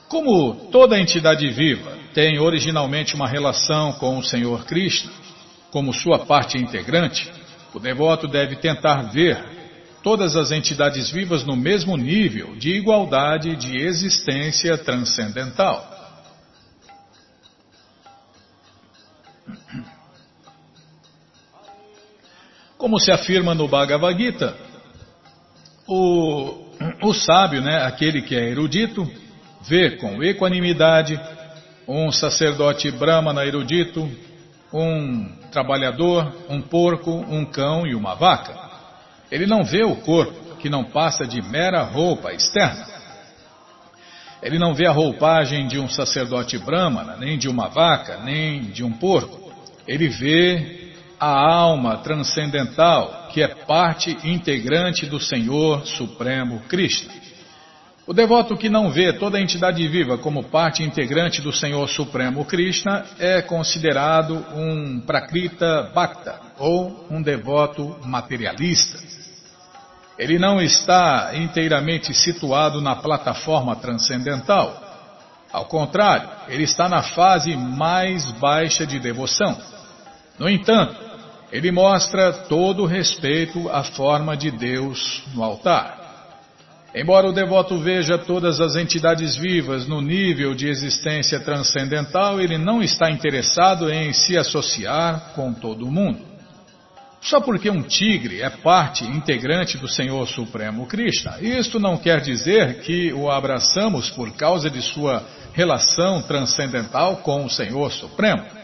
[0.09, 5.11] Como toda entidade viva tem originalmente uma relação com o Senhor Krishna,
[5.73, 7.31] como sua parte integrante,
[7.75, 9.37] o devoto deve tentar ver
[10.03, 15.99] todas as entidades vivas no mesmo nível de igualdade de existência transcendental.
[22.79, 24.55] Como se afirma no Bhagavad Gita,
[25.89, 26.65] o,
[27.03, 29.05] o sábio, né, aquele que é erudito,
[29.69, 31.21] vê com equanimidade
[31.89, 34.09] um sacerdote brahmana erudito,
[34.73, 38.55] um trabalhador, um porco, um cão e uma vaca.
[39.29, 42.87] Ele não vê o corpo, que não passa de mera roupa externa.
[44.41, 48.85] Ele não vê a roupagem de um sacerdote brahmana, nem de uma vaca, nem de
[48.85, 49.53] um porco.
[49.85, 50.78] Ele vê
[51.19, 57.13] a alma transcendental, que é parte integrante do Senhor Supremo Krishna.
[58.07, 62.43] O devoto que não vê toda a entidade viva como parte integrante do Senhor Supremo
[62.47, 68.99] Krishna é considerado um Prakrita Bhakta, ou um devoto materialista.
[70.19, 74.83] Ele não está inteiramente situado na plataforma transcendental.
[75.53, 79.57] Ao contrário, ele está na fase mais baixa de devoção.
[80.39, 81.08] No entanto,
[81.51, 85.99] ele mostra todo o respeito à forma de Deus no altar.
[86.95, 92.83] Embora o devoto veja todas as entidades vivas no nível de existência transcendental, ele não
[92.83, 96.27] está interessado em se associar com todo mundo.
[97.21, 102.81] Só porque um tigre é parte integrante do Senhor Supremo Krishna, isto não quer dizer
[102.81, 108.58] que o abraçamos por causa de sua relação transcendental com o Senhor Supremo.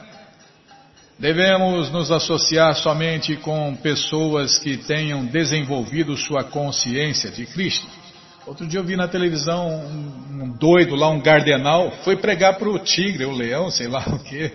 [1.19, 7.89] Devemos nos associar somente com pessoas que tenham desenvolvido sua consciência de Krishna.
[8.47, 12.69] Outro dia eu vi na televisão um, um doido lá, um gardenal, foi pregar para
[12.69, 14.53] o tigre, o leão, sei lá o que.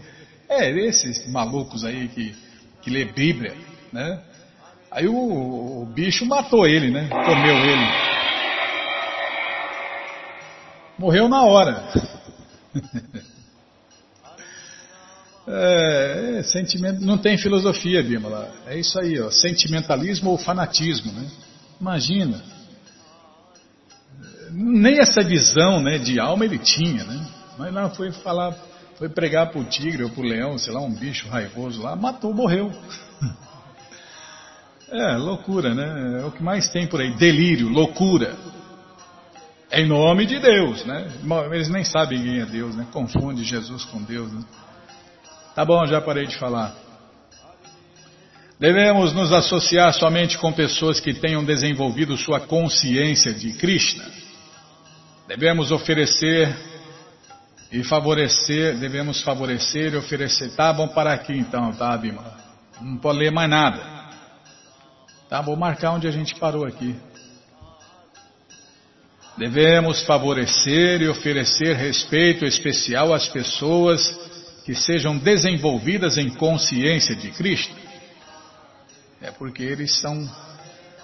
[0.47, 2.35] É, esses malucos aí que,
[2.81, 3.55] que lê Bíblia
[3.91, 4.21] né?
[4.91, 7.07] Aí o, o bicho matou ele, né?
[7.09, 7.87] Comeu ele.
[10.97, 11.83] Morreu na hora.
[15.51, 18.53] É, é, sentimento, não tem filosofia, Bímola.
[18.67, 21.27] É isso aí, ó, sentimentalismo ou fanatismo, né?
[21.81, 22.39] Imagina.
[24.51, 27.27] Nem essa visão, né, de alma ele tinha, né?
[27.57, 28.55] Mas não foi falar
[28.97, 32.71] Foi pregar pro tigre ou pro leão, sei lá, um bicho raivoso lá, matou, morreu.
[34.91, 36.21] É, loucura, né?
[36.21, 37.15] É o que mais tem por aí.
[37.15, 38.35] Delírio, loucura.
[39.71, 41.07] Em nome de Deus, né?
[41.51, 42.87] Eles nem sabem quem é Deus, né?
[42.91, 44.41] Confunde Jesus com Deus, né?
[45.59, 46.73] Tá bom, já parei de falar.
[48.57, 54.05] Devemos nos associar somente com pessoas que tenham desenvolvido sua consciência de Krishna.
[55.27, 56.55] Devemos oferecer
[57.73, 60.55] e favorecer, devemos favorecer e oferecer.
[60.55, 62.23] Tá bom, para aqui então, tá, Bima?
[62.79, 63.81] Não pode ler mais nada.
[65.27, 66.95] Tá, vou marcar onde a gente parou aqui.
[69.37, 74.28] Devemos favorecer e oferecer respeito especial às pessoas
[74.69, 77.73] que sejam desenvolvidas em consciência de Cristo.
[79.19, 80.29] É porque eles são.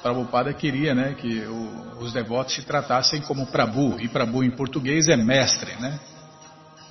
[0.03, 5.07] Prabhupada queria né, que o, os devotos se tratassem como Prabhu, e Prabhu em português
[5.07, 5.99] é mestre, né?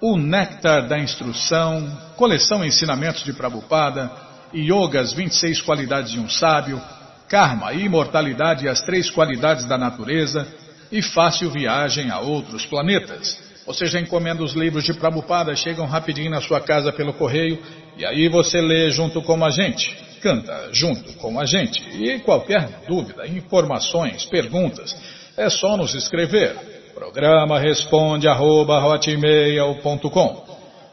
[0.00, 4.10] o Néctar da Instrução, Coleção Ensinamentos de Prabhupada,
[4.52, 6.82] Yoga, as 26 qualidades de um sábio,
[7.28, 10.48] Karma, Imortalidade e as três qualidades da natureza,
[10.90, 13.49] e Fácil Viagem a outros planetas.
[13.66, 17.58] Você já encomenda os livros de Prabhupada, chegam rapidinho na sua casa pelo correio,
[17.96, 21.82] e aí você lê junto com a gente, canta junto com a gente.
[21.90, 24.96] E qualquer dúvida, informações, perguntas,
[25.36, 26.56] é só nos escrever.
[26.94, 28.80] Programa responde arroba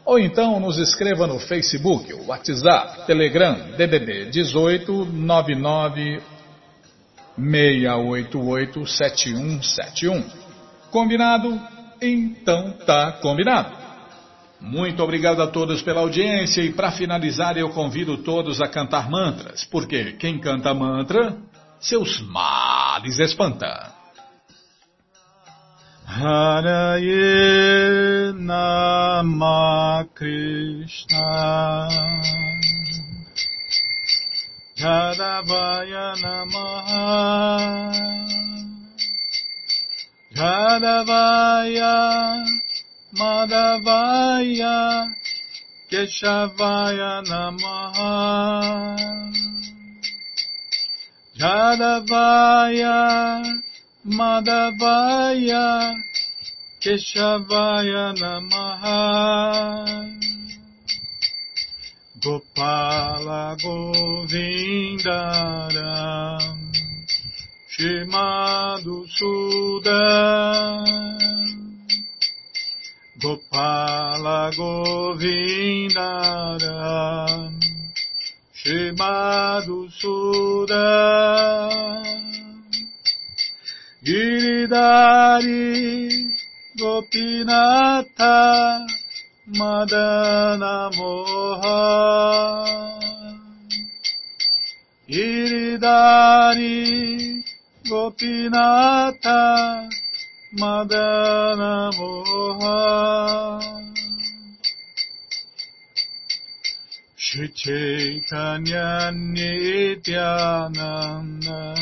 [0.08, 6.22] ou então nos escreva no Facebook, WhatsApp, Telegram, DDD 18 99
[7.36, 10.24] 688 7171.
[10.90, 11.60] Combinado?
[12.00, 13.76] Então tá combinado.
[14.60, 19.64] Muito obrigado a todos pela audiência e para finalizar eu convido todos a cantar mantras,
[19.64, 21.36] porque quem canta mantra,
[21.80, 23.96] seus males espanta.
[26.04, 27.12] Haraye
[28.34, 31.88] Nama Krishna
[34.74, 37.90] Jadavaya Namaha
[40.38, 41.98] Jadavaya
[43.18, 44.78] Madhavaya
[45.90, 48.14] Keshavaya Namaha.
[51.34, 52.98] Jadavaya
[54.06, 55.66] Madhavaya
[56.78, 59.02] Keshavaya Namaha.
[62.22, 64.98] Gopala Govindaram
[67.78, 70.82] Shimadu Sudan
[73.22, 75.94] Gopala Govindaram
[78.52, 81.70] Shimadu Sudan
[84.02, 85.70] Giridari
[86.76, 88.38] Gopinatha
[89.54, 91.78] Madana Moha.
[95.08, 96.78] Giridari
[97.88, 99.88] Gopinata
[100.58, 102.80] Madana Moha
[107.16, 111.74] Shri Chaitanya Nityananda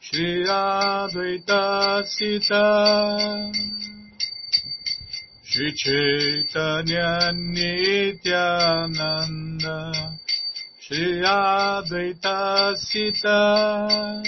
[0.00, 3.52] Shri Advaita Sita
[5.44, 9.76] Shri Chaitanya Nityananda
[10.80, 14.22] Shri Advaita Sita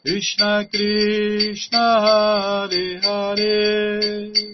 [0.02, 4.53] Krishna Krishna Hare Hare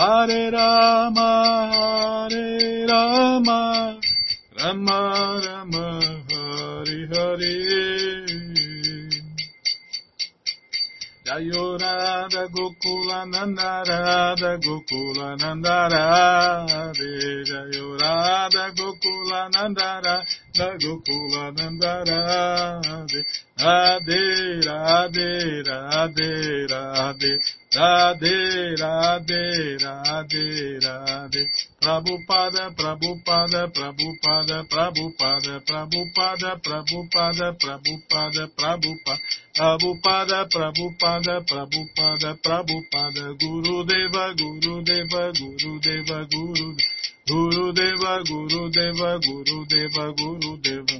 [0.00, 1.28] Hare Rama
[1.72, 4.00] Hare Rama
[4.56, 4.98] Rama
[5.44, 7.56] Rama Hare Hare.
[11.26, 16.66] Jayorada Gokula Nandarada Gokula Nandara
[17.44, 20.24] Jayorada Gokula Nandara
[20.80, 23.20] Gokula Nandara Radhe.
[23.58, 31.46] Radhe Radhe Radhe Radhe Radhe Radhe Radhe
[31.80, 44.82] Prabhupada Prabhupada Prabhupada Prabhupada Prabhupada Prabhupada Prabhupada Prabhupada Prabhupada Prabhupada Prabhupada Prabhupada Guru Deva Guru
[44.82, 46.74] Deva Guru Deva Guru
[47.28, 50.98] Guru Deva Guru Deva Guru Deva Guru Deva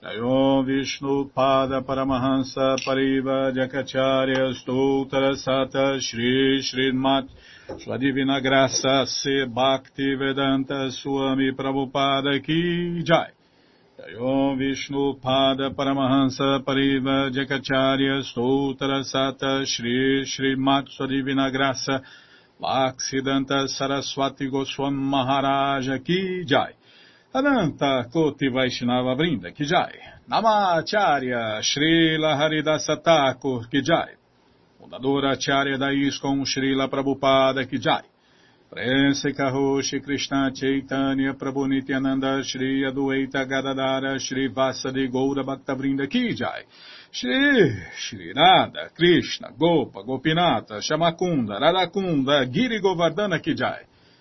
[0.00, 7.26] Jayom Vishnu Pada Paramahansa Pariva Jakacharya Stoutra Sata Shri Srimat
[7.80, 7.98] Sua
[8.40, 13.32] Graça Se Bhakti Vedanta Swami Prabhupada Ki Jai.
[13.98, 22.02] Jayom Vishnu Pada Paramahansa Pariva Jakacharya Stoutra Sata Shri Srimat Sua Divina Graça
[22.62, 26.77] Bhaksidanta Saraswati Goswam Maharaja Ki Jai
[27.30, 29.92] Ananta Koti Vaishnava Vrinda Kijai,
[30.30, 34.16] Namacharya Srila Haridasa Thakur Kijai,
[34.80, 38.04] Fundadora Acharya da Srila Prabhupada Kijai,
[38.70, 46.64] Prense Karoshi Krishna Chaitanya Prabhu Nityananda Shri Adueita Gadadara Shri Vasadi Goura Bhakta Vrinda Kijai,
[47.10, 53.84] Shri Shri Radha Krishna Gopa Gopinata Shamakunda Radakunda Giri Govardhana Kijai,